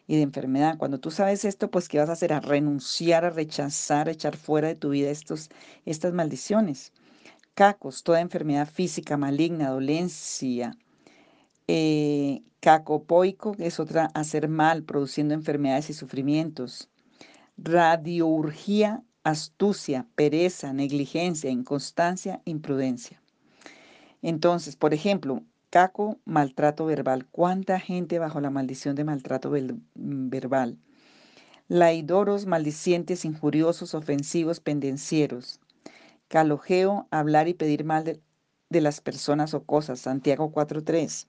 y 0.08 0.16
de 0.16 0.22
enfermedad. 0.24 0.78
Cuando 0.78 1.00
tú 1.00 1.12
sabes 1.12 1.46
esto, 1.46 1.70
pues 1.70 1.90
¿qué 1.90 2.00
vas 2.00 2.10
a 2.10 2.14
hacer? 2.14 2.34
A 2.34 2.40
renunciar, 2.40 3.26
a 3.26 3.30
rechazar, 3.30 4.08
a 4.08 4.12
echar 4.12 4.38
fuera 4.38 4.70
de 4.70 4.76
tu 4.76 4.90
vida 4.90 5.10
estos, 5.10 5.50
estas 5.86 6.14
maldiciones. 6.14 6.94
Cacos, 7.54 8.04
toda 8.04 8.22
enfermedad 8.22 8.70
física, 8.70 9.18
maligna, 9.18 9.70
dolencia, 9.70 10.78
eh, 11.68 12.42
cacopoico 12.60 13.56
es 13.60 13.80
otra 13.80 14.10
hacer 14.14 14.48
mal, 14.48 14.84
produciendo 14.84 15.34
enfermedades 15.34 15.90
y 15.90 15.94
sufrimientos. 15.94 16.90
Radiourgia, 17.58 19.04
astucia, 19.24 20.08
pereza, 20.16 20.72
negligencia, 20.72 21.50
inconstancia, 21.50 22.42
imprudencia. 22.46 23.22
Entonces, 24.22 24.76
por 24.76 24.94
ejemplo, 24.94 25.44
caco, 25.70 26.18
maltrato 26.26 26.86
verbal. 26.86 27.26
¿Cuánta 27.28 27.80
gente 27.80 28.20
bajo 28.20 28.42
la 28.42 28.50
maldición 28.50 28.96
de 28.96 29.04
maltrato 29.04 29.52
verbal? 29.96 30.78
Laidoros, 31.68 32.46
maldicientes, 32.46 33.26
injuriosos, 33.26 33.94
ofensivos, 33.94 34.60
pendencieros. 34.60 35.60
Calojeo, 36.28 37.08
hablar 37.12 37.48
y 37.48 37.54
pedir 37.54 37.84
mal 37.84 38.04
de, 38.70 38.82
las 38.82 39.02
personas 39.02 39.54
o 39.54 39.64
cosas. 39.64 40.00
Santiago 40.00 40.52
4.3. 40.52 41.28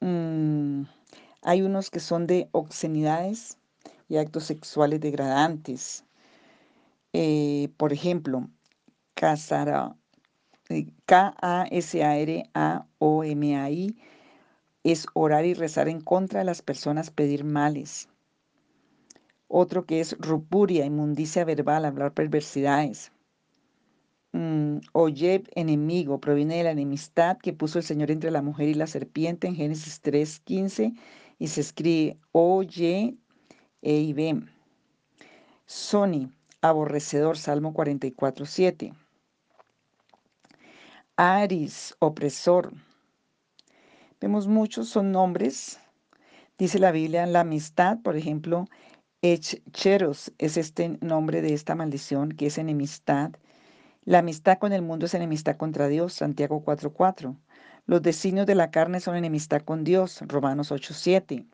Mm, 0.00 0.84
hay 1.42 1.62
unos 1.62 1.90
que 1.90 2.00
son 2.00 2.26
de 2.26 2.48
obscenidades 2.52 3.58
y 4.08 4.16
actos 4.18 4.44
sexuales 4.44 5.00
degradantes. 5.00 6.04
Eh, 7.12 7.70
por 7.76 7.92
ejemplo, 7.92 8.48
K-A-S-A-R-A-O-M-A-I 11.06 11.96
es 14.82 15.06
orar 15.14 15.44
y 15.44 15.54
rezar 15.54 15.88
en 15.88 16.00
contra 16.00 16.40
de 16.40 16.46
las 16.46 16.62
personas, 16.62 17.10
pedir 17.10 17.44
males. 17.44 18.08
Otro 19.48 19.84
que 19.84 20.00
es 20.00 20.16
rupuria, 20.18 20.86
inmundicia 20.86 21.44
verbal, 21.44 21.84
hablar 21.84 22.12
perversidades. 22.12 23.12
Mm, 24.32 24.78
Oyeb, 24.92 25.48
enemigo, 25.54 26.18
proviene 26.20 26.56
de 26.56 26.64
la 26.64 26.72
enemistad 26.72 27.38
que 27.38 27.52
puso 27.52 27.78
el 27.78 27.84
Señor 27.84 28.10
entre 28.10 28.30
la 28.30 28.42
mujer 28.42 28.68
y 28.68 28.74
la 28.74 28.86
serpiente 28.86 29.46
en 29.46 29.54
Génesis 29.54 30.00
3:15 30.02 30.94
y 31.38 31.48
se 31.48 31.60
escribe 31.60 32.18
Oye, 32.32 33.16
e 33.82 34.42
Sony, 35.66 36.32
aborrecedor, 36.62 37.36
Salmo 37.38 37.72
44:7. 37.74 38.92
Aris, 41.16 41.94
opresor. 42.00 42.72
Vemos 44.20 44.48
muchos, 44.48 44.88
son 44.88 45.12
nombres. 45.12 45.78
Dice 46.58 46.80
la 46.80 46.90
Biblia, 46.90 47.24
la 47.26 47.40
amistad, 47.40 47.98
por 48.02 48.16
ejemplo, 48.16 48.64
Echcheros 49.22 50.32
es 50.38 50.56
este 50.56 50.98
nombre 51.00 51.40
de 51.40 51.54
esta 51.54 51.76
maldición 51.76 52.32
que 52.32 52.46
es 52.46 52.58
enemistad. 52.58 53.30
La 54.02 54.18
amistad 54.18 54.58
con 54.58 54.72
el 54.72 54.82
mundo 54.82 55.06
es 55.06 55.14
enemistad 55.14 55.56
contra 55.56 55.86
Dios, 55.86 56.14
Santiago 56.14 56.64
4:4. 56.64 57.36
Los 57.86 58.02
designios 58.02 58.46
de 58.46 58.56
la 58.56 58.72
carne 58.72 58.98
son 58.98 59.14
enemistad 59.14 59.62
con 59.62 59.84
Dios, 59.84 60.20
Romanos 60.26 60.72
8:7. 60.72 61.46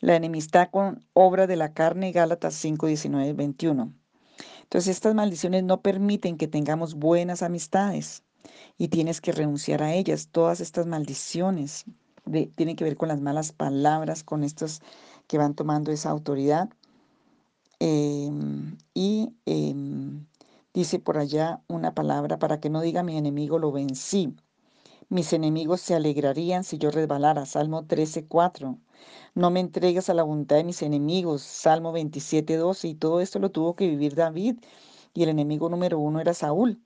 La 0.00 0.14
enemistad 0.14 0.68
con 0.70 1.06
obra 1.14 1.46
de 1.46 1.56
la 1.56 1.72
carne, 1.72 2.12
Gálatas 2.12 2.52
5:19 2.54 3.32
21. 3.32 3.94
Entonces 4.64 4.94
estas 4.94 5.14
maldiciones 5.14 5.64
no 5.64 5.80
permiten 5.80 6.36
que 6.36 6.48
tengamos 6.48 6.96
buenas 6.96 7.42
amistades 7.42 8.24
y 8.78 8.88
tienes 8.88 9.20
que 9.20 9.32
renunciar 9.32 9.82
a 9.82 9.94
ellas. 9.94 10.28
Todas 10.30 10.60
estas 10.60 10.86
maldiciones 10.86 11.84
tienen 12.56 12.76
que 12.76 12.84
ver 12.84 12.96
con 12.96 13.08
las 13.08 13.20
malas 13.20 13.52
palabras, 13.52 14.24
con 14.24 14.44
estos 14.44 14.80
que 15.26 15.38
van 15.38 15.54
tomando 15.54 15.92
esa 15.92 16.10
autoridad. 16.10 16.70
Em, 17.78 18.76
y 18.94 19.34
em, 19.46 20.26
Dice 20.72 21.00
por 21.00 21.18
allá 21.18 21.62
una 21.66 21.94
palabra 21.94 22.38
para 22.38 22.60
que 22.60 22.70
no 22.70 22.80
diga 22.80 23.02
mi 23.02 23.16
enemigo 23.18 23.58
lo 23.58 23.72
vencí. 23.72 24.36
Mis 25.08 25.32
enemigos 25.32 25.80
se 25.80 25.96
alegrarían 25.96 26.62
si 26.62 26.78
yo 26.78 26.92
resbalara. 26.92 27.44
Salmo 27.44 27.82
13.4. 27.82 28.78
No 29.34 29.50
me 29.50 29.58
entregues 29.58 30.08
a 30.08 30.14
la 30.14 30.22
voluntad 30.22 30.56
de 30.56 30.64
mis 30.64 30.82
enemigos. 30.82 31.42
Salmo 31.42 31.92
27.12. 31.92 32.88
Y 32.88 32.94
todo 32.94 33.20
esto 33.20 33.40
lo 33.40 33.50
tuvo 33.50 33.74
que 33.74 33.88
vivir 33.88 34.14
David. 34.14 34.60
Y 35.12 35.24
el 35.24 35.30
enemigo 35.30 35.68
número 35.68 35.98
uno 35.98 36.20
era 36.20 36.34
Saúl. 36.34 36.80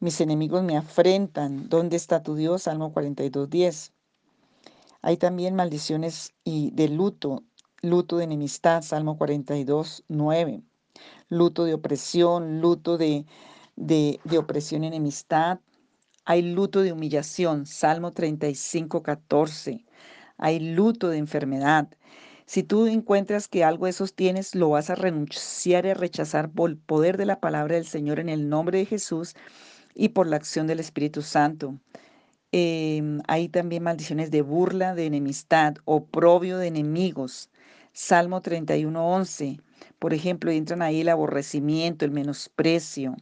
Mis 0.00 0.20
enemigos 0.20 0.62
me 0.62 0.76
afrentan. 0.76 1.68
¿Dónde 1.68 1.96
está 1.96 2.22
tu 2.22 2.34
Dios? 2.34 2.62
Salmo 2.62 2.92
42.10. 2.92 3.92
Hay 5.02 5.16
también 5.16 5.54
maldiciones 5.54 6.34
y 6.44 6.70
de 6.72 6.88
luto, 6.88 7.44
luto 7.82 8.18
de 8.18 8.24
enemistad. 8.24 8.82
Salmo 8.82 9.18
42.9 9.18 10.62
luto 11.28 11.64
de 11.64 11.74
opresión, 11.74 12.60
luto 12.60 12.98
de, 12.98 13.26
de, 13.76 14.20
opresión 14.38 14.84
y 14.84 14.88
enemistad. 14.88 15.60
Hay 16.24 16.42
luto 16.42 16.82
de 16.82 16.92
humillación, 16.92 17.66
Salmo 17.66 18.12
35, 18.12 19.02
14. 19.02 19.84
Hay 20.38 20.60
luto 20.60 21.08
de 21.08 21.18
enfermedad. 21.18 21.88
Si 22.46 22.62
tú 22.62 22.86
encuentras 22.86 23.48
que 23.48 23.64
algo 23.64 23.86
de 23.86 23.90
esos 23.90 24.14
tienes, 24.14 24.54
lo 24.54 24.70
vas 24.70 24.90
a 24.90 24.94
renunciar 24.94 25.86
y 25.86 25.90
a 25.90 25.94
rechazar 25.94 26.50
por 26.50 26.70
el 26.70 26.76
poder 26.76 27.16
de 27.16 27.26
la 27.26 27.40
palabra 27.40 27.74
del 27.76 27.86
Señor 27.86 28.20
en 28.20 28.28
el 28.28 28.48
nombre 28.48 28.78
de 28.78 28.86
Jesús 28.86 29.34
y 29.96 30.10
por 30.10 30.28
la 30.28 30.36
acción 30.36 30.66
del 30.66 30.78
Espíritu 30.78 31.22
Santo. 31.22 31.78
Em, 32.52 33.20
hay 33.26 33.48
también 33.48 33.82
maldiciones 33.82 34.30
de 34.30 34.42
burla, 34.42 34.94
de 34.94 35.06
enemistad, 35.06 35.74
oprobio 35.84 36.58
de 36.58 36.68
enemigos. 36.68 37.50
Salmo 37.92 38.42
31, 38.42 39.08
11. 39.08 39.58
Por 39.98 40.12
ejemplo, 40.14 40.50
entran 40.50 40.82
ahí 40.82 41.00
el 41.00 41.08
aborrecimiento, 41.08 42.04
el 42.04 42.10
menosprecio, 42.10 43.16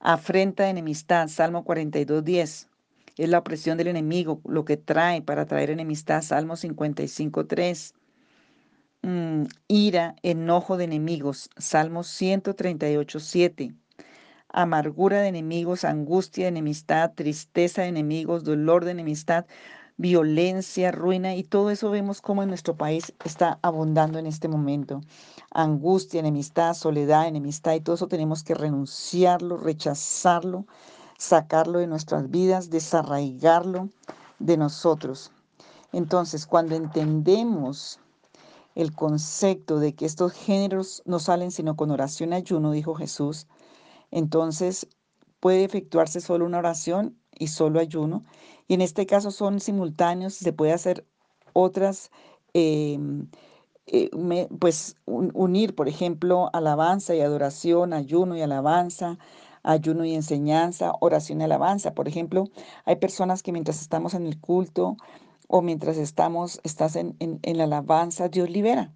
afrenta, 0.00 0.68
enemistad, 0.70 1.28
Salmo 1.28 1.64
42, 1.64 2.24
10. 2.24 2.68
Es 3.16 3.28
la 3.28 3.38
opresión 3.38 3.78
del 3.78 3.88
enemigo, 3.88 4.40
lo 4.44 4.64
que 4.64 4.76
trae 4.76 5.22
para 5.22 5.46
traer 5.46 5.70
enemistad, 5.70 6.22
Salmo 6.22 6.56
55, 6.56 7.46
3. 7.46 7.94
Mm, 9.02 9.44
ira, 9.68 10.16
enojo 10.22 10.76
de 10.78 10.84
enemigos, 10.84 11.50
Salmo 11.58 12.02
138, 12.04 13.20
7. 13.20 13.74
Amargura 14.56 15.20
de 15.20 15.26
enemigos, 15.26 15.84
angustia 15.84 16.44
de 16.44 16.50
enemistad, 16.50 17.10
tristeza 17.12 17.82
de 17.82 17.88
enemigos, 17.88 18.44
dolor 18.44 18.84
de 18.84 18.92
enemistad, 18.92 19.46
violencia, 19.96 20.92
ruina 20.92 21.34
y 21.34 21.42
todo 21.42 21.70
eso 21.70 21.90
vemos 21.90 22.20
como 22.20 22.44
en 22.44 22.50
nuestro 22.50 22.76
país 22.76 23.12
está 23.24 23.58
abundando 23.62 24.20
en 24.20 24.26
este 24.26 24.46
momento. 24.46 25.00
Angustia, 25.50 26.20
enemistad, 26.20 26.74
soledad, 26.74 27.26
enemistad 27.26 27.74
y 27.74 27.80
todo 27.80 27.96
eso 27.96 28.06
tenemos 28.06 28.44
que 28.44 28.54
renunciarlo, 28.54 29.56
rechazarlo, 29.56 30.66
sacarlo 31.18 31.80
de 31.80 31.88
nuestras 31.88 32.30
vidas, 32.30 32.70
desarraigarlo 32.70 33.88
de 34.38 34.56
nosotros. 34.56 35.32
Entonces, 35.92 36.46
cuando 36.46 36.76
entendemos 36.76 37.98
el 38.76 38.94
concepto 38.94 39.80
de 39.80 39.94
que 39.94 40.06
estos 40.06 40.32
géneros 40.32 41.02
no 41.06 41.18
salen 41.18 41.50
sino 41.50 41.74
con 41.74 41.90
oración 41.90 42.32
y 42.32 42.36
ayuno, 42.36 42.70
dijo 42.70 42.94
Jesús, 42.94 43.48
entonces 44.10 44.86
puede 45.40 45.64
efectuarse 45.64 46.20
solo 46.20 46.46
una 46.46 46.58
oración 46.58 47.18
y 47.38 47.48
solo 47.48 47.80
ayuno. 47.80 48.24
Y 48.68 48.74
en 48.74 48.80
este 48.80 49.06
caso 49.06 49.30
son 49.30 49.60
simultáneos, 49.60 50.34
se 50.34 50.52
puede 50.52 50.72
hacer 50.72 51.06
otras, 51.52 52.10
em, 52.54 53.28
eh, 53.86 54.10
pues 54.58 54.96
unir, 55.06 55.74
por 55.74 55.88
ejemplo, 55.88 56.50
alabanza 56.54 57.14
y 57.14 57.20
adoración, 57.20 57.92
ayuno 57.92 58.36
y 58.36 58.42
alabanza, 58.42 59.18
ayuno 59.62 60.04
y 60.04 60.14
enseñanza, 60.14 60.92
oración 61.00 61.40
y 61.40 61.44
alabanza. 61.44 61.94
Por 61.94 62.08
ejemplo, 62.08 62.44
hay 62.86 62.96
personas 62.96 63.42
que 63.42 63.52
mientras 63.52 63.80
estamos 63.82 64.14
en 64.14 64.26
el 64.26 64.40
culto 64.40 64.96
o 65.48 65.62
mientras 65.62 65.98
estamos, 65.98 66.60
estás 66.64 66.96
en, 66.96 67.16
en 67.20 67.58
la 67.58 67.64
alabanza, 67.64 68.28
Dios 68.28 68.50
libera 68.50 68.94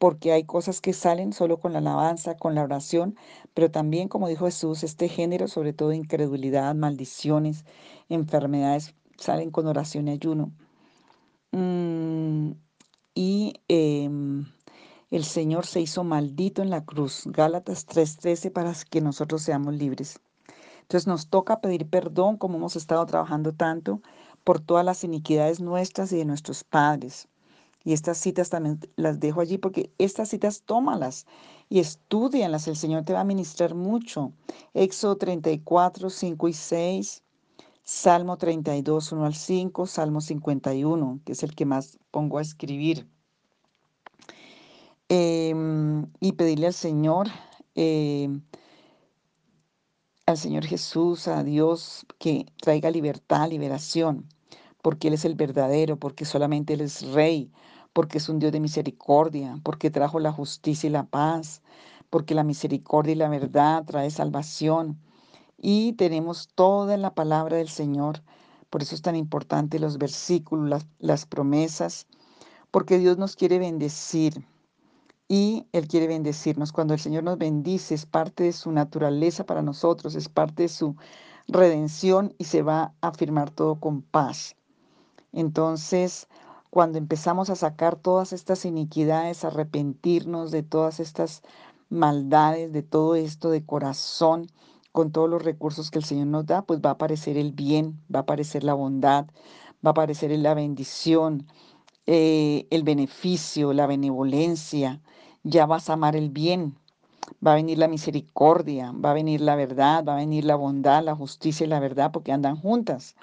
porque 0.00 0.32
hay 0.32 0.44
cosas 0.44 0.80
que 0.80 0.94
salen 0.94 1.34
solo 1.34 1.60
con 1.60 1.74
la 1.74 1.80
alabanza, 1.80 2.34
con 2.38 2.54
la 2.54 2.62
oración, 2.62 3.16
pero 3.52 3.70
también, 3.70 4.08
como 4.08 4.28
dijo 4.28 4.46
Jesús, 4.46 4.82
este 4.82 5.08
género, 5.10 5.46
sobre 5.46 5.74
todo 5.74 5.92
incredulidad, 5.92 6.74
maldiciones, 6.74 7.66
enfermedades, 8.08 8.94
salen 9.18 9.50
con 9.50 9.66
oración 9.66 10.08
y 10.08 10.12
ayuno. 10.12 10.52
Mm, 11.52 12.52
y 13.14 13.52
em, 13.68 14.46
el 15.10 15.24
Señor 15.24 15.66
se 15.66 15.82
hizo 15.82 16.02
maldito 16.02 16.62
en 16.62 16.70
la 16.70 16.82
cruz, 16.82 17.24
Gálatas 17.26 17.84
3:13, 17.84 18.50
para 18.50 18.72
que 18.88 19.02
nosotros 19.02 19.42
seamos 19.42 19.74
libres. 19.74 20.18
Entonces 20.82 21.06
nos 21.06 21.28
toca 21.28 21.60
pedir 21.60 21.90
perdón, 21.90 22.38
como 22.38 22.56
hemos 22.56 22.74
estado 22.76 23.04
trabajando 23.04 23.52
tanto, 23.52 24.00
por 24.44 24.60
todas 24.60 24.84
las 24.84 25.04
iniquidades 25.04 25.60
nuestras 25.60 26.10
y 26.12 26.16
de 26.16 26.24
nuestros 26.24 26.64
padres. 26.64 27.28
Y 27.84 27.92
estas 27.92 28.18
citas 28.18 28.50
también 28.50 28.80
las 28.96 29.20
dejo 29.20 29.40
allí 29.40 29.58
porque 29.58 29.90
estas 29.98 30.28
citas 30.28 30.62
tómalas 30.62 31.26
y 31.68 31.78
estudianlas. 31.78 32.68
El 32.68 32.76
Señor 32.76 33.04
te 33.04 33.12
va 33.14 33.20
a 33.20 33.24
ministrar 33.24 33.74
mucho. 33.74 34.32
Éxodo 34.74 35.16
34, 35.16 36.10
5 36.10 36.48
y 36.48 36.52
6. 36.52 37.22
Salmo 37.82 38.36
32, 38.36 39.12
1 39.12 39.24
al 39.24 39.34
5, 39.34 39.86
Salmo 39.86 40.20
51, 40.20 41.20
que 41.24 41.32
es 41.32 41.42
el 41.42 41.54
que 41.54 41.64
más 41.64 41.98
pongo 42.12 42.38
a 42.38 42.42
escribir. 42.42 43.08
Em, 45.08 46.06
y 46.20 46.32
pedirle 46.32 46.68
al 46.68 46.74
Señor, 46.74 47.26
em, 47.74 48.42
al 50.26 50.38
Señor 50.38 50.64
Jesús, 50.66 51.26
a 51.26 51.42
Dios, 51.42 52.06
que 52.18 52.46
traiga 52.62 52.90
libertad, 52.92 53.48
liberación, 53.50 54.28
porque 54.82 55.08
Él 55.08 55.14
es 55.14 55.24
el 55.24 55.34
verdadero, 55.34 55.96
porque 55.96 56.24
solamente 56.24 56.74
Él 56.74 56.80
es 56.80 57.02
Rey, 57.12 57.50
porque 57.92 58.18
es 58.18 58.28
un 58.28 58.38
Dios 58.38 58.52
de 58.52 58.60
misericordia, 58.60 59.58
porque 59.62 59.90
trajo 59.90 60.20
la 60.20 60.32
justicia 60.32 60.88
y 60.88 60.90
la 60.90 61.04
paz, 61.04 61.62
porque 62.08 62.34
la 62.34 62.44
misericordia 62.44 63.12
y 63.12 63.16
la 63.16 63.28
verdad 63.28 63.84
trae 63.84 64.10
salvación. 64.10 64.98
Y 65.58 65.92
tenemos 65.94 66.48
toda 66.54 66.96
la 66.96 67.14
palabra 67.14 67.56
del 67.56 67.68
Señor. 67.68 68.22
Por 68.70 68.82
eso 68.82 68.94
es 68.94 69.02
tan 69.02 69.16
importante 69.16 69.78
los 69.78 69.98
versículos, 69.98 70.84
las, 70.98 71.26
promesas, 71.26 72.06
porque 72.70 72.98
Dios 72.98 73.18
nos 73.18 73.36
quiere 73.36 73.58
bendecir. 73.58 74.44
Y 75.28 75.66
Él 75.72 75.86
quiere 75.86 76.08
bendecirnos. 76.08 76.72
Cuando 76.72 76.94
el 76.94 77.00
Señor 77.00 77.22
nos 77.22 77.38
bendice, 77.38 77.94
es 77.94 78.06
parte 78.06 78.44
de 78.44 78.52
su 78.52 78.72
naturaleza 78.72 79.44
para 79.44 79.62
nosotros, 79.62 80.14
es 80.16 80.28
parte 80.28 80.64
de 80.64 80.68
su 80.68 80.96
redención 81.46 82.34
y 82.38 82.44
se 82.44 82.62
va 82.62 82.94
a 83.00 83.08
afirmar 83.08 83.50
todo 83.50 83.78
con 83.78 84.02
paz. 84.02 84.56
Entonces, 85.32 86.28
cuando 86.70 86.98
empezamos 86.98 87.50
a 87.50 87.56
sacar 87.56 87.96
todas 87.96 88.32
estas 88.32 88.64
iniquidades, 88.64 89.44
arrepentirnos 89.44 90.50
de 90.50 90.62
todas 90.62 91.00
estas 91.00 91.42
maldades, 91.88 92.72
de 92.72 92.82
todo 92.82 93.14
esto 93.16 93.50
de 93.50 93.64
corazón, 93.64 94.46
con 94.92 95.12
todos 95.12 95.30
los 95.30 95.42
recursos 95.42 95.90
que 95.90 95.98
el 95.98 96.04
Señor 96.04 96.28
nos 96.28 96.46
da, 96.46 96.62
pues 96.62 96.80
va 96.80 96.90
a 96.90 96.92
aparecer 96.94 97.36
el 97.36 97.52
bien, 97.52 98.00
va 98.12 98.20
a 98.20 98.22
aparecer 98.22 98.64
la 98.64 98.74
bondad, 98.74 99.26
va 99.84 99.90
a 99.90 99.90
aparecer 99.90 100.30
la 100.38 100.54
bendición, 100.54 101.46
eh, 102.06 102.66
el 102.70 102.82
beneficio, 102.82 103.72
la 103.72 103.86
benevolencia, 103.86 105.00
ya 105.42 105.66
vas 105.66 105.90
a 105.90 105.94
amar 105.94 106.16
el 106.16 106.30
bien, 106.30 106.76
va 107.44 107.52
a 107.52 107.56
venir 107.56 107.78
la 107.78 107.88
misericordia, 107.88 108.92
va 108.92 109.12
a 109.12 109.14
venir 109.14 109.40
la 109.40 109.54
verdad, 109.54 110.04
va 110.04 110.14
a 110.14 110.16
venir 110.16 110.44
la 110.44 110.56
bondad, 110.56 111.04
la 111.04 111.14
justicia 111.14 111.64
y 111.64 111.68
la 111.68 111.80
verdad, 111.80 112.10
porque 112.12 112.32
andan 112.32 112.56
juntas. 112.56 113.14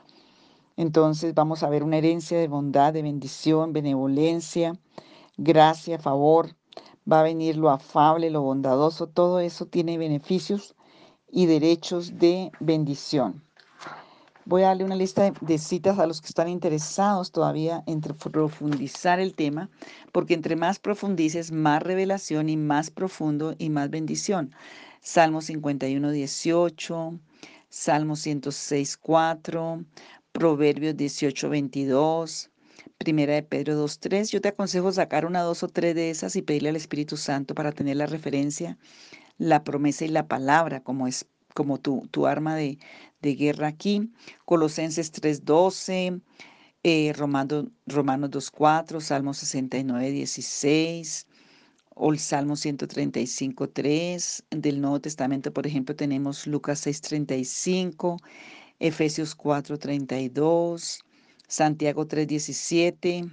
Entonces 0.78 1.34
vamos 1.34 1.64
a 1.64 1.70
ver 1.70 1.84
una 1.84 1.98
herencia 1.98 2.40
de 2.40 2.48
bondad, 2.48 2.94
de 2.94 3.02
bendición, 3.02 3.74
benevolencia, 3.74 4.80
gracia, 5.36 6.00
favor. 6.00 6.56
Va 7.12 7.22
a 7.22 7.24
venir 7.24 7.58
lo 7.58 7.70
afable, 7.72 8.30
lo 8.30 8.44
bondadoso. 8.44 9.08
Todo 9.08 9.40
eso 9.40 9.66
tiene 9.66 9.98
beneficios 9.98 10.76
y 11.32 11.48
derechos 11.48 12.20
de 12.20 12.52
bendición. 12.60 13.44
Voy 14.46 14.62
a 14.62 14.68
darle 14.68 14.86
una 14.86 14.96
lista 14.96 15.30
de, 15.42 15.58
citas 15.58 16.00
a 16.00 16.08
los 16.08 16.22
que 16.22 16.28
están 16.28 16.48
interesados 16.48 17.32
todavía 17.32 17.84
en 17.86 18.00
profundizar 18.00 19.20
el 19.20 19.34
tema, 19.34 19.70
porque 20.14 20.36
entre 20.36 20.56
más 20.56 20.80
profundices, 20.80 21.52
más 21.52 21.84
revelación 21.84 22.48
y 22.48 22.56
más 22.56 22.90
profundo 22.90 23.56
y 23.58 23.70
más 23.70 23.90
bendición. 23.90 24.54
Salmo 25.02 25.42
51, 25.42 26.12
18, 26.12 27.20
Salmo 27.70 28.16
106, 28.16 28.96
4, 28.96 29.84
Proverbios 30.38 30.96
18, 30.96 31.50
22, 31.50 32.52
Primera 33.00 33.34
de 33.34 33.42
Pedro 33.42 33.74
2, 33.74 34.00
3. 34.00 34.30
Yo 34.30 34.40
te 34.40 34.50
aconsejo 34.50 34.92
sacar 34.92 35.26
una, 35.26 35.42
dos 35.42 35.64
o 35.64 35.68
tres 35.68 35.96
de 35.96 36.12
esas 36.12 36.36
y 36.36 36.44
pedirle 36.44 36.70
al 36.70 36.76
Espíritu 36.76 37.18
Santo 37.18 37.56
para 37.56 37.72
tener 37.72 37.98
la 37.98 38.06
referencia, 38.06 38.78
la 39.40 39.64
promesa 39.64 40.06
y 40.06 40.10
la 40.10 40.28
palabra 40.28 40.84
como, 40.84 41.08
es, 41.08 41.26
como 41.56 41.80
tu, 41.80 42.08
tu 42.12 42.28
arma 42.28 42.56
de, 42.56 42.78
de, 43.24 43.34
guerra 43.34 43.66
aquí. 43.66 44.12
Colosenses 44.46 45.12
3, 45.12 45.44
12. 45.44 46.22
Eh, 46.84 47.14
Romanos, 47.18 47.66
Romanos 47.88 48.30
2.4, 48.30 49.02
Salmo 49.02 49.34
69, 49.34 50.12
16, 50.12 51.26
o 51.96 52.14
el 52.14 52.20
Salmo 52.20 52.56
135, 52.56 53.70
3. 53.70 54.44
Del 54.52 54.82
Nuevo 54.82 55.02
Testamento, 55.02 55.52
por 55.52 55.66
ejemplo, 55.66 55.96
tenemos 55.96 56.46
Lucas 56.46 56.78
6, 56.82 57.02
35, 57.02 58.18
Efesios 58.80 59.36
4:32, 59.36 61.00
Santiago 61.48 62.06
3:17, 62.06 63.30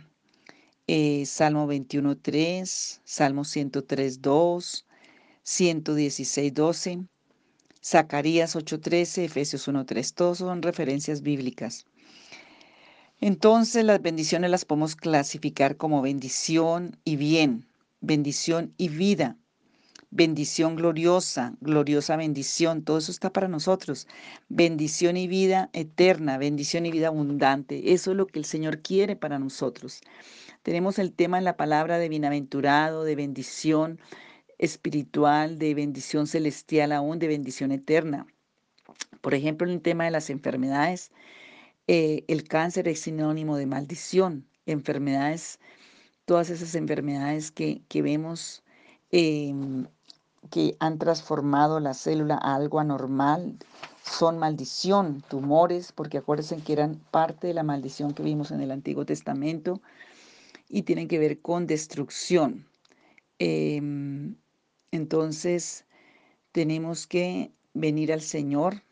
eh, 0.87 1.27
Salmo 1.27 1.67
21:3, 1.67 3.01
Salmo 3.05 3.45
103:2, 3.45 4.87
116:12, 5.43 7.07
Zacarías 7.83 8.57
8:13, 8.57 9.25
Efesios 9.25 9.69
1:3, 9.69 10.15
todos 10.15 10.39
son 10.39 10.63
referencias 10.63 11.21
bíblicas. 11.21 11.85
Entonces 13.21 13.85
las 13.85 14.01
bendiciones 14.01 14.51
las 14.51 14.65
podemos 14.65 14.97
clasificar 14.97 15.77
como 15.77 16.03
bendición 16.03 16.99
y 17.05 17.17
bien, 17.17 17.67
bendición 18.01 18.75
y 18.79 18.89
vida 18.89 19.37
bendición 20.15 20.77
gloriosa, 20.77 21.55
gloriosa 21.61 22.17
bendición, 22.17 22.85
todo 22.85 22.99
eso 22.99 23.11
está 23.11 23.33
para 23.33 23.49
nosotros. 23.49 24.07
Bendición 24.49 25.17
y 25.17 25.27
vida 25.27 25.71
eterna, 25.73 26.39
bendición 26.39 26.87
y 26.87 26.93
vida 26.93 27.09
abundante. 27.09 27.93
Eso 27.93 28.13
es 28.13 28.17
lo 28.17 28.29
que 28.29 28.39
el 28.39 28.45
Señor 28.45 28.79
quiere 28.81 29.17
para 29.17 29.41
nosotros. 29.41 30.03
Tenemos 30.63 31.01
el 31.01 31.13
tema 31.13 31.39
en 31.39 31.45
la 31.45 31.57
palabra 31.57 31.99
de 31.99 32.09
bienaventurado, 32.09 33.03
de 33.03 33.17
bendición 33.17 33.99
espiritual, 34.59 35.59
de 35.59 35.75
bendición 35.75 36.29
celestial 36.29 36.93
aún, 36.93 37.19
de 37.19 37.27
bendición 37.27 37.73
eterna. 37.73 38.29
Por 39.21 39.35
ejemplo, 39.35 39.67
en 39.67 39.75
el 39.75 39.83
tema 39.83 40.05
de 40.05 40.13
las 40.13 40.31
enfermedades, 40.31 41.11
eh, 41.89 42.23
el 42.29 42.45
cáncer 42.47 42.87
es 42.87 43.01
sinónimo 43.01 43.57
de 43.57 43.67
maldición. 43.67 44.47
Enfermedades, 44.65 45.59
todas 46.25 46.51
esas 46.51 46.77
enfermedades 46.77 47.51
que, 47.51 47.83
vemos 48.01 48.63
em, 49.11 49.87
que 50.51 50.77
han 50.81 50.99
transformado 50.99 51.81
la 51.81 51.95
célula 51.95 52.37
a 52.37 52.55
algo 52.55 52.81
anormal 52.81 53.59
son 54.05 54.39
maldición, 54.39 55.23
tumores, 55.29 55.93
porque 55.93 56.19
acuérdense 56.19 56.57
que 56.59 56.73
eran 56.75 57.01
parte 57.11 57.47
de 57.47 57.55
la 57.55 57.63
maldición 57.63 58.13
que 58.13 58.23
vimos 58.23 58.51
en 58.51 58.61
el 58.61 58.71
Antiguo 58.71 59.07
Testamento 59.07 59.81
y 60.69 60.83
tienen 60.83 61.09
que 61.09 61.19
ver 61.19 61.41
con 61.41 61.67
destrucción. 61.67 62.67
Em, 63.39 64.37
entonces, 64.91 65.87
tenemos 66.53 67.07
que 67.07 67.53
venir 67.73 68.13
al 68.13 68.21
Señor. 68.21 68.83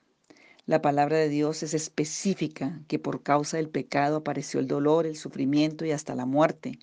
La 0.67 0.81
palabra 0.81 1.19
de 1.19 1.29
Dios 1.29 1.63
es 1.63 1.75
específica, 1.75 2.81
que 2.89 2.99
por 2.99 3.23
causa 3.23 3.59
del 3.59 3.69
pecado 3.69 4.17
apareció 4.17 4.61
el 4.61 4.67
dolor, 4.67 5.07
el 5.07 5.17
sufrimiento 5.17 5.85
y 5.85 5.93
hasta 5.93 6.15
la 6.15 6.27
muerte. 6.27 6.79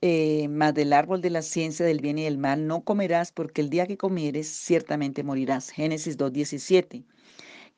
Eh, 0.00 0.48
más 0.48 0.74
del 0.74 0.92
árbol 0.92 1.20
de 1.20 1.30
la 1.30 1.42
ciencia 1.42 1.84
del 1.86 2.00
bien 2.00 2.18
y 2.18 2.24
del 2.24 2.38
mal 2.38 2.66
no 2.66 2.82
comerás, 2.84 3.32
porque 3.32 3.60
el 3.60 3.70
día 3.70 3.86
que 3.86 3.96
comieres 3.96 4.48
ciertamente 4.48 5.22
morirás. 5.24 5.70
Génesis 5.70 6.16
2.17. 6.18 7.04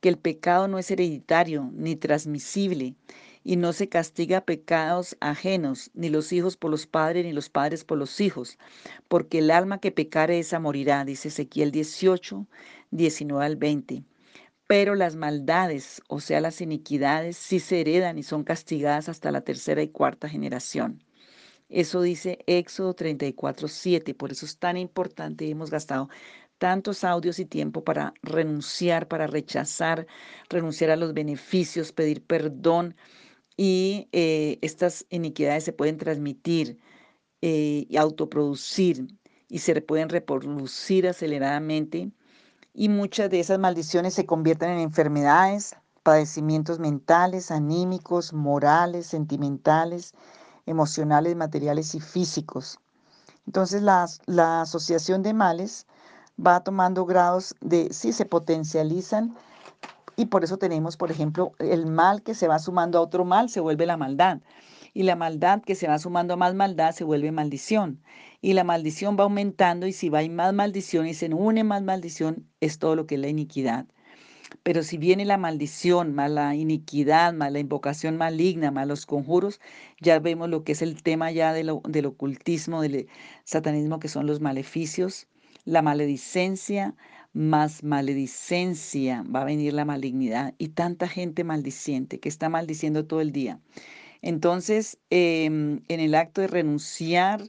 Que 0.01 0.09
el 0.11 0.19
pecado 0.19 0.69
no 0.69 0.79
es 0.79 0.91
hereditario 0.91 1.71
ni 1.75 1.97
transmisible, 1.97 2.95
y 3.45 3.57
no 3.57 3.73
se 3.73 3.89
castiga 3.89 4.43
pecados 4.45 5.17
ajenos, 5.21 5.91
ni 5.95 6.11
los 6.11 6.33
hijos 6.33 6.57
por 6.57 6.71
los 6.71 6.87
padres, 6.87 7.25
ni 7.25 7.33
los 7.33 7.49
padres 7.51 7.85
por 7.85 7.99
los 7.99 8.21
hijos, 8.21 8.59
porque 9.09 9.39
el 9.39 9.51
alma 9.51 9.81
que 9.81 9.93
pecare 9.93 10.39
esa 10.39 10.59
morirá, 10.61 11.05
dice 11.05 11.29
Ezequiel 11.29 11.71
18, 11.73 12.47
19 12.91 13.45
al 13.45 13.57
20. 13.57 14.05
pero 14.67 14.95
las 14.95 15.17
maldades, 15.17 16.03
o 16.09 16.21
sea, 16.21 16.41
las 16.41 16.61
iniquidades, 16.61 17.37
sí 17.37 17.61
se 17.61 17.81
heredan 17.83 18.19
y 18.19 18.23
son 18.23 18.45
castigadas 18.45 19.09
hasta 19.09 19.33
la 19.33 19.43
tercera 19.43 19.83
y 19.83 19.89
cuarta 19.89 20.29
generación. 20.29 21.03
Eso 21.71 22.03
dice 22.03 22.39
Éxodo 22.47 22.95
34, 22.95 23.69
7. 23.69 24.15
Por 24.15 24.33
eso 24.33 24.45
es 24.47 24.59
tan 24.59 24.77
importante 24.77 25.49
hemos 25.49 25.71
gastado 25.71 26.09
tantos 26.59 27.05
audios 27.05 27.39
y 27.39 27.47
tiempo 27.47 27.85
para 27.85 28.13
renunciar, 28.23 29.09
para 29.09 29.27
rechazar, 29.27 30.07
renunciar 30.51 30.91
a 30.91 30.97
los 30.97 31.15
beneficios, 31.15 31.93
pedir 31.93 32.25
perdón. 32.27 32.97
Y 33.57 34.09
eh, 34.13 34.59
estas 34.63 35.07
iniquidades 35.11 35.65
se 35.65 35.73
pueden 35.73 35.97
transmitir 35.97 36.79
eh, 37.43 37.87
y 37.89 37.97
autoproducir 37.97 39.07
y 39.49 39.59
se 39.61 39.81
pueden 39.81 40.09
reproducir 40.11 41.09
aceleradamente. 41.09 42.13
Y 42.75 42.89
muchas 42.89 43.31
de 43.31 43.41
esas 43.41 43.59
maldiciones 43.59 44.15
se 44.15 44.27
convierten 44.27 44.71
en 44.71 44.81
enfermedades, 44.81 45.77
padecimientos 46.03 46.79
mentales, 46.79 47.51
anímicos, 47.51 48.33
morales, 48.33 49.07
sentimentales, 49.07 50.15
emocionales, 50.71 51.37
materiales 51.37 51.95
y 51.95 52.01
físicos. 52.01 52.79
Entonces 53.47 53.83
la, 53.83 54.07
la 54.27 54.63
asociación 54.63 55.23
de 55.23 55.35
males 55.35 55.87
va 56.45 56.61
tomando 56.61 57.05
grados 57.05 57.55
de, 57.61 57.89
sí, 57.93 58.13
se 58.13 58.25
potencializan 58.25 59.37
y 60.21 60.27
por 60.27 60.45
eso 60.45 60.59
tenemos, 60.59 60.99
por 60.99 61.11
ejemplo, 61.11 61.53
el 61.59 61.87
mal 61.87 62.23
que 62.23 62.35
se 62.35 62.47
va 62.47 62.59
sumando 62.59 62.99
a 62.99 63.01
otro 63.01 63.25
mal 63.25 63.49
se 63.49 63.61
vuelve 63.61 63.87
la 63.87 63.97
maldad. 63.97 64.41
Y 64.93 65.05
la 65.05 65.17
maldad 65.17 65.63
que 65.63 65.75
se 65.75 65.89
va 65.89 65.99
sumando 65.99 66.35
a 66.35 66.37
más 66.37 66.55
maldad 66.55 66.93
se 66.93 67.05
vuelve 67.05 67.33
maldición. 67.33 68.03
Y 68.43 68.53
la 68.53 68.63
maldición 68.65 69.17
va 69.19 69.25
aumentando 69.25 69.87
y 69.87 69.95
si 69.95 70.11
va 70.11 70.19
hay 70.19 70.29
más 70.29 70.53
maldición 70.53 71.07
y 71.07 71.15
se 71.15 71.33
une 71.33 71.65
más 71.65 71.83
maldición, 71.83 72.47
es 72.61 72.79
todo 72.79 72.97
lo 72.97 73.07
que 73.07 73.15
es 73.15 73.21
la 73.23 73.29
iniquidad. 73.29 73.87
Pero 74.63 74.83
si 74.83 74.99
viene 74.99 75.25
la 75.25 75.39
maldición, 75.39 76.15
más 76.15 76.31
la 76.31 76.55
iniquidad, 76.55 77.33
más 77.33 77.53
la 77.53 77.59
invocación 77.61 78.17
maligna, 78.17 78.71
más 78.71 78.87
los 78.87 79.07
conjuros, 79.07 79.61
ya 80.01 80.19
vemos 80.19 80.49
lo 80.49 80.65
que 80.65 80.73
es 80.73 80.83
el 80.83 81.03
tema 81.03 81.31
ya 81.31 81.53
del 81.53 81.71
ocultismo, 82.07 82.83
del 82.83 83.09
satanismo, 83.45 84.01
que 84.01 84.09
son 84.09 84.27
los 84.27 84.41
maleficios, 84.41 85.29
la 85.65 85.83
maledicencia, 85.83 86.95
más 87.33 87.85
maledicencia, 87.85 89.25
va 89.35 89.43
a 89.43 89.45
venir 89.45 89.73
la 89.73 89.85
malignidad 89.85 90.55
y 90.59 90.69
tanta 90.69 91.09
gente 91.09 91.45
maldiciente 91.45 92.19
que 92.19 92.29
está 92.29 92.49
maldiciendo 92.49 93.07
todo 93.07 93.21
el 93.21 93.33
día. 93.33 93.61
Entonces, 94.23 94.99
em, 95.11 95.81
en 95.89 96.01
el 96.01 96.15
acto 96.15 96.41
de 96.41 96.49
renunciar, 96.49 97.43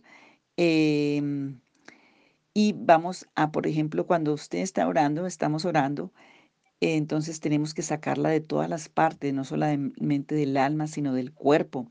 em, 0.58 1.60
y 2.54 2.74
vamos 2.78 3.28
a, 3.36 3.52
por 3.52 3.68
ejemplo, 3.68 4.06
cuando 4.06 4.34
usted 4.34 4.60
está 4.60 4.88
orando, 4.88 5.26
estamos 5.26 5.66
orando, 5.66 6.12
entonces 6.82 7.40
tenemos 7.40 7.76
que 7.76 7.84
sacarla 7.84 8.30
de 8.30 8.42
todas 8.42 8.68
las 8.68 8.90
partes, 8.90 9.34
no 9.34 9.44
solamente 9.46 10.34
del 10.36 10.58
alma, 10.58 10.88
sino 10.88 11.14
del 11.14 11.32
cuerpo. 11.32 11.88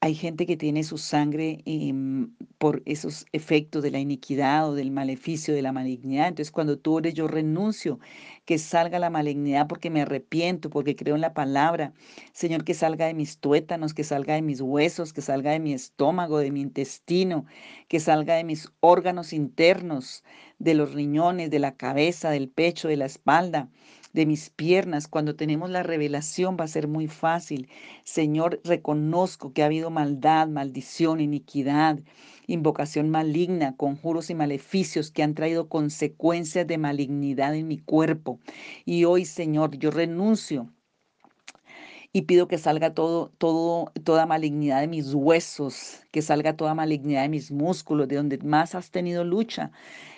Hay 0.00 0.14
gente 0.14 0.46
que 0.46 0.56
tiene 0.56 0.84
su 0.84 0.96
sangre 0.96 1.60
em, 1.64 2.32
por 2.58 2.82
esos 2.84 3.26
efectos 3.32 3.82
de 3.82 3.90
la 3.90 3.98
iniquidad 3.98 4.68
o 4.68 4.74
del 4.74 4.92
maleficio, 4.92 5.54
de 5.54 5.62
la 5.62 5.72
malignidad. 5.72 6.28
Entonces, 6.28 6.52
cuando 6.52 6.78
tú 6.78 6.94
ores, 6.94 7.14
yo 7.14 7.26
renuncio 7.26 7.98
que 8.44 8.58
salga 8.58 8.98
la 9.00 9.10
malignidad 9.10 9.66
porque 9.66 9.90
me 9.90 10.02
arrepiento, 10.02 10.70
porque 10.70 10.94
creo 10.94 11.16
en 11.16 11.20
la 11.20 11.34
palabra. 11.34 11.92
Señor, 12.32 12.64
que 12.64 12.74
salga 12.74 13.06
de 13.06 13.14
mis 13.14 13.38
tuétanos, 13.38 13.94
que 13.94 14.04
salga 14.04 14.34
de 14.34 14.42
mis 14.42 14.60
huesos, 14.60 15.12
que 15.12 15.22
salga 15.22 15.50
de 15.52 15.60
mi 15.60 15.72
estómago, 15.72 16.38
de 16.38 16.52
mi 16.52 16.60
intestino, 16.60 17.46
que 17.88 17.98
salga 17.98 18.36
de 18.36 18.44
mis 18.44 18.68
órganos 18.80 19.32
internos, 19.32 20.22
de 20.58 20.74
los 20.74 20.92
riñones, 20.92 21.50
de 21.50 21.58
la 21.58 21.76
cabeza, 21.76 22.30
del 22.30 22.48
pecho, 22.48 22.88
de 22.88 22.98
la 22.98 23.06
espalda 23.06 23.68
de 24.12 24.26
mis 24.26 24.50
piernas. 24.50 25.08
Cuando 25.08 25.36
tenemos 25.36 25.70
la 25.70 25.82
revelación 25.82 26.56
va 26.58 26.64
a 26.64 26.68
ser 26.68 26.88
muy 26.88 27.08
fácil. 27.08 27.68
Señor, 28.04 28.60
reconozco 28.64 29.52
que 29.52 29.62
ha 29.62 29.66
habido 29.66 29.90
maldad, 29.90 30.48
maldición, 30.48 31.20
iniquidad, 31.20 32.00
invocación 32.46 33.10
maligna, 33.10 33.76
conjuros 33.76 34.30
y 34.30 34.34
maleficios 34.34 35.10
que 35.10 35.22
han 35.22 35.34
traído 35.34 35.68
consecuencias 35.68 36.66
de 36.66 36.78
malignidad 36.78 37.54
en 37.54 37.68
mi 37.68 37.78
cuerpo. 37.78 38.38
Y 38.84 39.04
hoy, 39.04 39.24
Señor, 39.24 39.76
yo 39.78 39.90
renuncio 39.90 40.70
y 42.12 42.22
pido 42.22 42.46
que 42.46 42.58
salga 42.58 42.92
todo, 42.92 43.32
todo, 43.38 43.90
toda 44.04 44.26
malignidad 44.26 44.80
de 44.80 44.88
mis 44.88 45.14
huesos, 45.14 46.02
que 46.10 46.20
salga 46.20 46.56
toda 46.56 46.74
malignidad 46.74 47.22
de 47.22 47.30
mis 47.30 47.50
músculos, 47.50 48.06
de 48.08 48.16
donde 48.16 48.38
más 48.38 48.74
has 48.74 48.90
tenido 48.90 49.24
lucha 49.24 49.72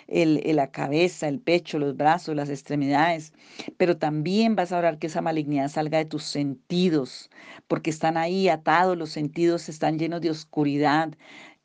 el, 0.07 0.41
la 0.55 0.71
cabeza, 0.71 1.27
el 1.27 1.39
pecho, 1.39 1.79
los 1.79 1.95
brazos, 1.97 2.35
las 2.35 2.49
extremidades, 2.49 3.33
pero 3.77 3.97
también 3.97 4.55
vas 4.55 4.71
a 4.71 4.77
orar 4.77 4.99
que 4.99 5.07
esa 5.07 5.21
malignidad 5.21 5.69
salga 5.69 5.97
de 5.97 6.05
tus 6.05 6.23
sentidos, 6.23 7.29
porque 7.67 7.89
están 7.89 8.17
ahí 8.17 8.49
atados, 8.49 8.97
los 8.97 9.09
sentidos 9.11 9.69
están 9.69 9.99
llenos 9.99 10.21
de 10.21 10.29
oscuridad, 10.29 11.13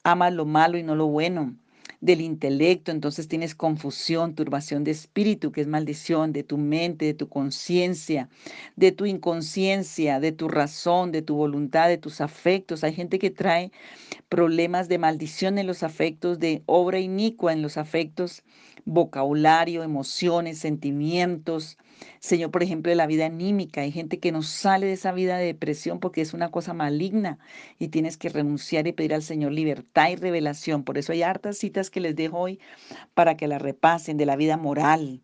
amas 0.05 0.33
lo 0.33 0.46
malo 0.46 0.79
y 0.79 0.83
no 0.83 0.94
lo 0.94 1.07
bueno 1.07 1.55
del 2.01 2.23
intelecto, 2.23 2.91
entonces 2.91 3.29
tienes 3.29 3.55
confusión, 3.55 4.35
turbación 4.35 4.85
de 4.85 4.91
espíritu, 4.91 5.53
que 5.53 5.61
es 5.61 5.67
maldición, 5.67 6.33
de 6.33 6.43
tu 6.43 6.57
mente, 6.57 7.05
de 7.05 7.15
tu 7.15 7.29
conciencia, 7.29 8.31
de 8.77 8.93
tu 8.93 9.05
inconsciencia, 9.05 10.19
de 10.19 10.33
tu 10.33 10.49
razón, 10.49 11.13
de 11.13 11.21
tu 11.23 11.35
voluntad, 11.37 11.89
de 11.89 11.99
tus 11.99 12.21
afectos. 12.21 12.85
Hay 12.85 12.95
gente 12.95 13.19
que 13.19 13.31
trae 13.31 13.71
problemas 14.29 14.89
de 14.89 14.99
maldición 14.99 15.59
en 15.59 15.67
los 15.67 15.83
afectos, 15.83 16.39
de 16.39 16.63
obra 16.67 17.01
inicua 17.01 17.53
en 17.53 17.63
los 17.63 17.77
afectos, 17.77 18.45
vocabulario, 18.87 19.83
emociones, 19.83 20.59
sentimientos. 20.59 21.77
Señor, 22.21 22.51
por 22.51 22.63
ejemplo, 22.63 22.91
de 22.91 22.97
la 22.97 23.07
vida 23.07 23.27
anímica. 23.27 23.83
Hay 23.83 23.93
gente 23.93 24.19
que 24.19 24.33
no 24.33 24.43
sale 24.43 24.87
de 24.87 24.93
esa 24.93 25.13
vida 25.13 25.37
de 25.39 25.47
depresión 25.47 26.01
porque 26.01 26.21
es 26.21 26.35
una 26.35 26.51
cosa 26.51 26.75
maligna 26.75 27.39
y 27.79 27.89
tienes 27.89 28.17
que 28.17 28.29
renunciar 28.29 28.87
y 28.87 28.93
pedir 28.93 29.15
al 29.15 29.23
Señor 29.23 29.53
libertad 29.53 30.11
y 30.11 30.17
revelación. 30.17 30.85
Por 30.85 30.99
eso 30.99 31.13
hay 31.13 31.23
hartas 31.23 31.59
citas 31.59 31.91
que 31.91 32.01
les 32.01 32.17
dejo 32.17 32.39
hoy 32.39 32.61
para 33.15 33.37
que 33.37 33.49
la 33.49 33.59
repasen 33.59 34.17
de 34.17 34.27
la 34.27 34.37
vida 34.37 34.57
moral, 34.57 35.23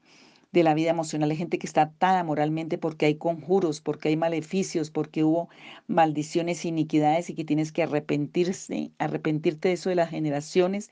de 0.53 0.63
la 0.63 0.75
vida 0.75 0.91
emocional. 0.91 1.31
Hay 1.31 1.37
gente 1.37 1.59
que 1.59 1.67
está 1.67 1.83
atada 1.83 2.25
moralmente 2.25 2.79
porque 2.79 3.07
hay 3.07 3.17
conjuros, 3.17 3.81
porque 3.81 4.09
hay 4.09 4.17
maleficios, 4.17 4.91
porque 4.91 5.25
hubo 5.25 5.49
maldiciones, 5.87 6.65
iniquidades 6.65 7.29
y 7.31 7.35
que 7.35 7.45
tienes 7.45 7.73
que 7.73 7.83
arrepentirse, 7.83 8.91
arrepentirte 8.99 9.69
de 9.69 9.75
eso 9.75 9.91
de 9.91 9.97
las 9.97 10.11
generaciones 10.11 10.91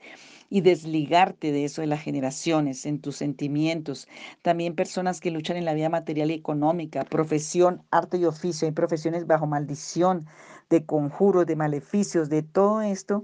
y 0.49 0.61
desligarte 0.61 1.51
de 1.51 1.65
eso 1.65 1.81
de 1.81 1.87
las 1.87 2.01
generaciones, 2.01 2.85
en 2.85 2.99
tus 2.99 3.15
sentimientos. 3.15 4.07
También 4.41 4.75
personas 4.75 5.19
que 5.19 5.31
luchan 5.31 5.57
en 5.57 5.65
la 5.65 5.73
vida 5.73 5.89
material 5.89 6.31
y 6.31 6.35
económica, 6.35 7.03
profesión, 7.03 7.81
arte 7.91 8.17
y 8.17 8.25
oficio. 8.25 8.67
Hay 8.67 8.73
profesiones 8.73 9.25
bajo 9.25 9.47
maldición, 9.47 10.27
de 10.69 10.85
conjuros, 10.85 11.45
de 11.45 11.55
maleficios, 11.55 12.29
de 12.29 12.43
todo 12.43 12.81
esto 12.81 13.23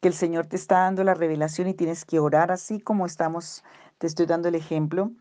que 0.00 0.08
el 0.08 0.14
Señor 0.14 0.46
te 0.46 0.56
está 0.56 0.80
dando 0.80 1.02
la 1.04 1.14
revelación 1.14 1.68
y 1.68 1.74
tienes 1.74 2.04
que 2.04 2.18
orar 2.18 2.52
así 2.52 2.80
como 2.80 3.04
estamos, 3.04 3.64
te 3.98 4.06
estoy 4.06 4.26
dando 4.26 4.48
el 4.48 4.54
ejemplo 4.54 5.12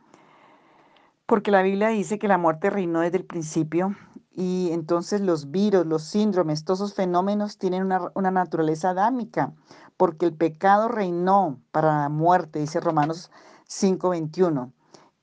porque 1.27 1.51
la 1.51 1.61
Biblia 1.61 1.89
dice 1.89 2.17
que 2.17 2.27
la 2.27 2.37
muerte 2.37 2.69
reinó 2.69 3.01
desde 3.01 3.17
el 3.17 3.25
principio 3.25 3.95
y 4.31 4.69
entonces 4.71 5.19
los 5.21 5.51
virus, 5.51 5.85
los 5.85 6.03
síndromes, 6.03 6.63
todos 6.63 6.79
esos 6.79 6.93
fenómenos 6.93 7.57
tienen 7.57 7.83
una, 7.83 8.31
naturaleza 8.31 8.91
adámica, 8.91 9.53
porque 9.97 10.25
el 10.25 10.33
pecado 10.33 10.87
reinó 10.87 11.59
para 11.71 12.01
la 12.03 12.09
muerte, 12.09 12.59
dice 12.59 12.79
Romanos 12.79 13.29
5:21. 13.67 14.71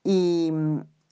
Y, 0.05 0.53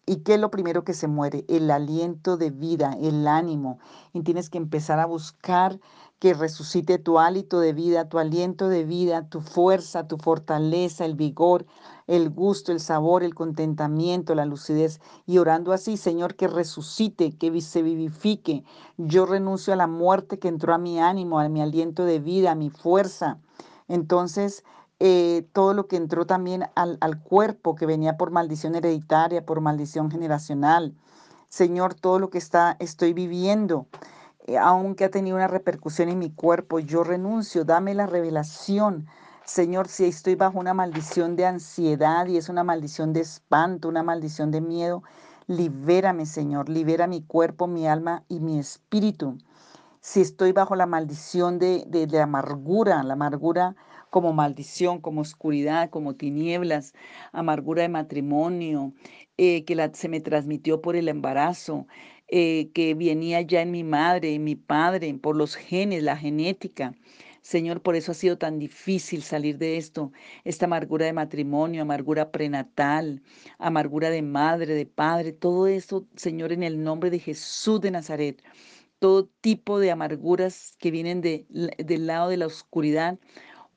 ¿Y 0.05 0.16
qué 0.16 0.35
es 0.35 0.40
lo 0.40 0.50
primero 0.50 0.85
que 0.85 0.94
se 0.94 1.07
muere? 1.07 1.44
El 1.48 1.70
aliento 1.70 2.37
de 2.37 2.50
vida, 2.50 2.96
el 3.00 3.28
ánimo. 3.28 3.78
Y 4.12 4.22
tienes 4.22 4.50
que 4.50 4.59
empezar 4.59 4.98
a 4.98 5.07
buscar 5.07 5.78
que 6.23 6.35
resucite 6.35 6.99
tu 6.99 7.19
hálito 7.19 7.59
de 7.59 7.73
vida, 7.73 8.09
tu 8.09 8.21
aliento 8.21 8.69
de 8.69 8.85
vida, 8.85 9.29
tu 9.29 9.41
fuerza, 9.41 10.07
tu 10.07 10.19
fortaleza, 10.19 11.05
el 11.05 11.17
vigor, 11.17 11.67
el 12.07 12.31
gusto, 12.31 12.71
el 12.71 12.79
sabor, 12.79 13.25
el 13.25 13.35
contentamiento, 13.35 14.37
la 14.37 14.47
lucidez. 14.47 15.01
Y 15.27 15.39
orando 15.39 15.73
así, 15.73 15.97
Señor, 15.97 16.37
que 16.37 16.47
resucite, 16.47 17.37
que 17.37 17.61
se 17.61 17.83
vivifique. 17.83 18.63
Yo 18.99 19.27
renuncio 19.27 19.73
a 19.73 19.77
la 19.77 19.89
muerte 19.89 20.39
que 20.39 20.47
entró 20.47 20.73
a 20.73 20.79
mi 20.79 21.01
ánimo, 21.01 21.41
a 21.41 21.49
mi 21.49 21.61
aliento 21.61 22.05
de 22.05 22.21
vida, 22.21 22.53
a 22.53 22.55
mi 22.55 22.71
fuerza. 22.71 23.41
Entonces, 23.89 24.63
eh, 25.01 25.49
todo 25.53 25.75
lo 25.75 25.89
que 25.89 25.97
entró 25.97 26.25
también 26.25 26.67
al, 26.77 26.99
al 27.01 27.21
cuerpo, 27.21 27.75
que 27.75 27.85
venía 27.85 28.17
por 28.17 28.31
maldición 28.31 28.77
hereditaria, 28.77 29.45
por 29.45 29.61
maldición 29.61 30.09
generacional. 30.09 30.95
Señor, 31.49 31.95
todo 31.95 32.21
lo 32.21 32.31
que 32.31 32.39
está, 32.39 32.77
estoy 32.79 33.13
viviendo 33.13 33.89
aunque 34.61 35.05
ha 35.05 35.11
tenido 35.11 35.37
una 35.37 35.48
repercusión 35.48 36.09
en 36.09 36.18
mi 36.18 36.31
cuerpo, 36.31 36.78
yo 36.81 37.05
renuncio, 37.05 37.64
dame 37.64 37.94
la 37.94 38.07
revelación. 38.07 39.07
Señor, 39.44 39.88
si 39.88 40.05
estoy 40.05 40.35
bajo 40.35 40.59
una 40.59 40.74
maldición 40.74 41.37
de 41.37 41.46
ansiedad 41.46 42.26
y 42.26 42.37
es 42.37 42.48
una 42.48 42.64
maldición 42.64 43.12
de 43.12 43.20
espanto, 43.20 43.88
una 43.88 44.02
maldición 44.02 44.50
de 44.50 44.61
miedo, 44.61 45.02
libérame, 45.46 46.26
Señor, 46.26 46.68
libera 46.68 47.07
mi 47.07 47.22
cuerpo, 47.22 47.66
mi 47.66 47.87
alma 47.87 48.24
y 48.28 48.40
mi 48.40 48.59
espíritu. 48.59 49.38
Si 50.00 50.20
estoy 50.20 50.52
bajo 50.52 50.74
la 50.74 50.87
maldición 50.87 51.59
de, 51.59 51.85
de, 51.87 52.20
amargura, 52.20 53.02
la 53.05 53.12
amargura 53.14 53.76
como 54.11 54.33
maldición, 54.33 55.00
como 55.00 55.20
oscuridad, 55.20 55.90
como 55.90 56.14
tinieblas, 56.14 56.92
amargura 57.33 57.83
de 57.83 57.88
matrimonio, 57.88 58.92
eh, 59.38 59.64
que 59.64 59.90
se 59.94 60.09
me 60.09 60.20
transmitió 60.20 60.83
por 60.83 60.96
el 60.96 61.09
embarazo, 61.09 61.87
eh, 62.35 62.71
que 62.73 62.95
venía 62.95 63.42
ya 63.42 63.61
en 63.61 63.71
mi 63.71 63.85
madre, 63.85 64.35
en 64.35 64.45
mi 64.45 64.57
padre, 64.57 65.12
por 65.21 65.37
los 65.37 65.55
genes, 65.55 66.03
la 66.03 66.16
genética. 66.16 66.95
Señor, 67.42 67.83
por 67.83 67.95
eso 67.95 68.12
ha 68.12 68.14
sido 68.14 68.38
tan 68.38 68.59
difícil 68.59 69.23
salir 69.23 69.59
de 69.59 69.77
esto, 69.77 70.12
esta 70.45 70.64
amargura 70.64 71.05
de 71.05 71.12
matrimonio, 71.12 71.83
amargura 71.83 72.31
prenatal, 72.31 73.23
amargura 73.59 74.09
de 74.09 74.23
madre, 74.23 74.75
de 74.75 74.87
padre, 74.87 75.33
todo 75.33 75.66
eso, 75.66 76.07
Señor, 76.16 76.53
en 76.53 76.62
el 76.62 76.83
nombre 76.83 77.11
de 77.11 77.18
Jesús 77.18 77.83
de 77.83 77.90
Nazaret, 77.90 78.42
todo 78.99 79.27
tipo 79.42 79.79
de 79.79 79.90
amarguras 79.90 80.75
que 80.79 80.90
vienen 80.90 81.21
de, 81.21 81.47
del 81.51 82.07
lado 82.07 82.31
de 82.31 82.38
la 82.38 82.47
oscuridad, 82.47 83.18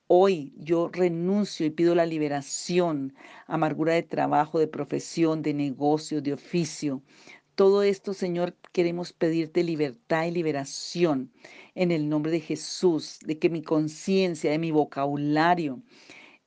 Hoy 0.07 0.53
yo 0.57 0.89
renuncio 0.89 1.65
y 1.65 1.71
pido 1.71 1.95
la 1.95 2.05
liberación, 2.05 3.15
amargura 3.47 3.93
de 3.93 4.03
trabajo, 4.03 4.59
de 4.59 4.67
profesión, 4.67 5.41
de 5.41 5.55
negocio, 5.55 6.21
de 6.21 6.33
oficio. 6.33 7.01
Todo 7.55 7.83
esto, 7.83 8.13
Señor, 8.13 8.57
queremos 8.73 9.13
pedirte 9.13 9.63
libertad 9.63 10.25
y 10.25 10.31
liberación 10.31 11.31
en 11.73 11.91
el 11.91 12.09
nombre 12.09 12.31
de 12.31 12.41
Jesús, 12.41 13.19
de 13.25 13.39
que 13.39 13.49
mi 13.49 13.61
conciencia, 13.61 14.51
de 14.51 14.59
mi 14.59 14.71
vocabulario, 14.71 15.81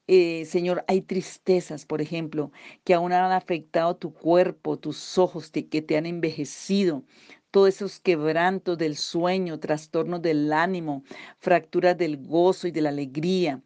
eh, 0.07 0.45
Señor, 0.47 0.85
hay 0.89 1.03
tristezas, 1.03 1.87
por 1.87 2.03
ejemplo, 2.03 2.53
que 2.85 2.95
aún 2.95 3.13
han 3.13 3.33
afectado 3.33 3.97
tu 3.97 4.13
cuerpo, 4.15 4.79
tus 4.79 5.19
ojos, 5.19 5.51
que 5.51 5.83
te 5.83 5.97
han 5.97 6.07
envejecido. 6.07 7.05
Todos 7.51 7.71
esos 7.71 8.01
quebrantos 8.01 8.79
del 8.79 8.97
sueño, 8.97 9.61
trastornos 9.61 10.23
del 10.23 10.53
ánimo, 10.53 11.05
fracturas 11.39 11.97
del 11.99 12.19
gozo 12.19 12.69
y 12.69 12.71
de 12.71 12.83
la 12.83 12.91
alegría. 12.91 13.63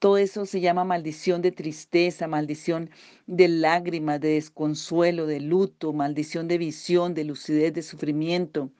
Todo 0.00 0.16
eso 0.18 0.46
se 0.46 0.60
llama 0.60 0.82
maldición 0.84 1.42
de 1.42 1.52
tristeza, 1.52 2.26
maldición 2.26 2.90
de 3.26 3.46
lágrimas, 3.48 4.20
de 4.20 4.30
desconsuelo, 4.30 5.26
de 5.26 5.40
luto, 5.40 5.92
maldición 5.92 6.48
de 6.48 6.58
visión, 6.58 7.14
de 7.14 7.24
lucidez, 7.24 7.72
de 7.74 7.82
sufrimiento 7.82 8.72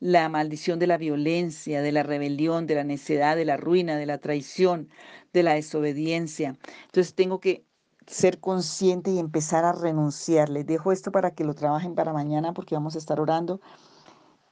la 0.00 0.28
maldición 0.28 0.78
de 0.78 0.86
la 0.86 0.98
violencia, 0.98 1.80
de 1.80 1.90
la 1.90 2.02
rebelión, 2.02 2.66
de 2.66 2.74
la 2.74 2.84
necedad, 2.84 3.36
de 3.36 3.46
la 3.46 3.56
ruina, 3.56 3.96
de 3.96 4.04
la 4.04 4.18
traición, 4.18 4.90
de 5.32 5.42
la 5.42 5.54
desobediencia. 5.54 6.58
Entonces 6.86 7.14
tengo 7.14 7.40
que 7.40 7.64
ser 8.06 8.38
consciente 8.38 9.10
y 9.10 9.18
empezar 9.18 9.64
a 9.64 9.72
renunciar. 9.72 10.50
Les 10.50 10.66
dejo 10.66 10.92
esto 10.92 11.10
para 11.10 11.30
que 11.30 11.44
lo 11.44 11.54
trabajen 11.54 11.94
para 11.94 12.12
mañana 12.12 12.52
porque 12.52 12.74
vamos 12.74 12.96
a 12.96 12.98
estar 12.98 13.18
orando. 13.18 13.62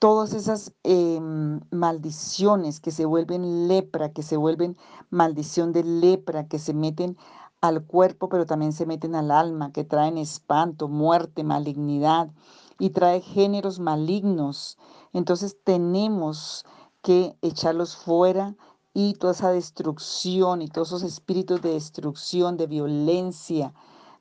Todas 0.02 0.34
esas 0.34 0.72
em, 0.82 1.60
maldiciones 1.70 2.80
que 2.80 2.90
se 2.90 3.04
vuelven 3.04 3.68
lepra, 3.68 4.12
que 4.12 4.24
se 4.24 4.36
vuelven 4.36 4.76
maldición 5.10 5.72
de 5.72 5.84
lepra, 5.84 6.48
que 6.48 6.58
se 6.58 6.74
meten 6.74 7.16
al 7.60 7.86
cuerpo, 7.86 8.28
pero 8.28 8.44
también 8.44 8.72
se 8.72 8.84
meten 8.84 9.14
al 9.14 9.30
alma, 9.30 9.70
que 9.70 9.84
traen 9.84 10.18
espanto, 10.18 10.88
muerte, 10.88 11.44
malignidad 11.44 12.32
y 12.80 12.90
trae 12.90 13.20
géneros 13.20 13.78
malignos. 13.78 14.76
Entonces 15.12 15.56
tenemos 15.62 16.64
que 17.00 17.36
echarlos 17.40 17.94
fuera 17.94 18.56
y 18.92 19.14
toda 19.14 19.34
esa 19.34 19.52
destrucción 19.52 20.62
y 20.62 20.68
todos 20.68 20.88
esos 20.88 21.04
espíritus 21.04 21.62
de 21.62 21.74
destrucción, 21.74 22.56
de 22.56 22.66
violencia, 22.66 23.72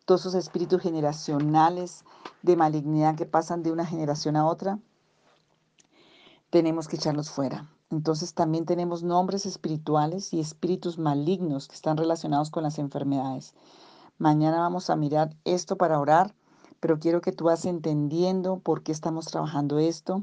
todos 0.06 0.22
esos 0.22 0.36
espíritus 0.36 0.80
generacionales 0.80 2.06
de 2.44 2.56
malignidad 2.56 3.16
que 3.16 3.26
pasan 3.26 3.64
de 3.64 3.72
una 3.72 3.88
generación 3.88 4.36
a 4.36 4.46
otra, 4.46 4.78
tenemos 6.52 6.88
que 6.88 6.98
echarlos 6.98 7.32
fuera. 7.32 7.68
Entonces 7.90 8.36
también 8.36 8.66
tenemos 8.66 9.02
nombres 9.02 9.48
espirituales 9.48 10.32
y 10.34 10.40
espíritus 10.40 11.00
malignos 11.00 11.68
que 11.68 11.76
están 11.76 11.98
relacionados 11.98 12.52
con 12.52 12.62
las 12.62 12.78
enfermedades. 12.78 13.56
Mañana 14.20 14.60
vamos 14.60 14.92
a 14.92 14.96
mirar 14.96 15.36
esto 15.44 15.76
para 15.76 16.00
orar, 16.00 16.36
pero 16.80 17.00
quiero 17.00 17.22
que 17.22 17.32
tú 17.32 17.46
vas 17.46 17.66
entendiendo 17.66 18.60
por 18.60 18.84
qué 18.84 18.92
estamos 18.92 19.26
trabajando 19.26 19.80
esto 19.80 20.22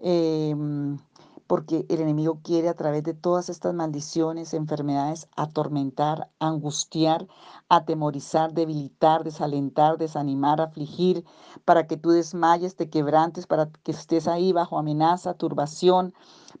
Em, 0.00 0.98
porque 1.46 1.84
el 1.88 2.00
enemigo 2.00 2.40
quiere 2.42 2.68
a 2.68 2.74
través 2.74 3.02
de 3.02 3.14
todas 3.14 3.48
estas 3.48 3.74
maldiciones, 3.74 4.54
enfermedades, 4.54 5.28
atormentar, 5.36 6.30
angustiar, 6.38 7.26
atemorizar, 7.68 8.54
debilitar, 8.54 9.24
desalentar, 9.24 9.98
desanimar, 9.98 10.60
afligir, 10.60 11.24
para 11.64 11.86
que 11.86 11.96
tú 11.96 12.10
desmayes, 12.10 12.76
te 12.76 12.88
quebrantes, 12.88 13.46
para 13.46 13.70
que 13.82 13.92
estés 13.92 14.26
ahí 14.26 14.52
bajo 14.52 14.78
amenaza, 14.78 15.34
turbación, 15.34 16.14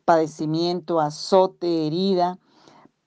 padecimiento, 0.04 1.00
azote, 1.00 1.86
herida, 1.86 2.38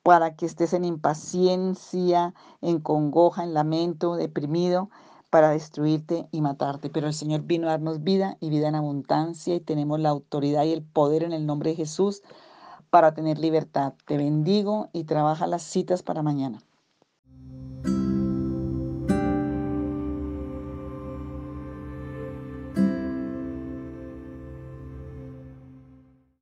para 0.04 0.36
que 0.36 0.46
estés 0.46 0.74
en 0.74 0.86
impaciencia, 0.86 2.34
en 2.62 2.80
congoja, 2.80 3.44
en 3.44 3.54
lamento, 3.54 4.16
deprimido 4.16 4.90
para 5.30 5.50
destruirte 5.50 6.28
y 6.32 6.42
matarte. 6.42 6.90
Pero 6.90 7.08
el 7.08 7.14
Señor 7.14 7.44
vino 7.44 7.68
a 7.68 7.72
darnos 7.72 8.04
vida 8.04 8.38
y 8.40 8.50
vida 8.50 8.68
en 8.68 8.76
abundancia 8.76 9.56
y 9.56 9.60
tenemos 9.60 10.00
la 10.00 10.10
autoridad 10.10 10.64
y 10.66 10.74
el 10.74 10.84
poder 10.84 11.24
en 11.24 11.34
el 11.34 11.46
nombre 11.46 11.72
de 11.72 11.78
Jesús 11.78 12.22
para 12.90 13.14
tener 13.14 13.38
libertad. 13.38 13.94
Te 14.06 14.18
bendigo 14.18 14.90
y 14.94 15.04
trabaja 15.04 15.48
las 15.48 15.64
citas 15.64 16.04
para 16.04 16.24
mañana. 16.24 16.67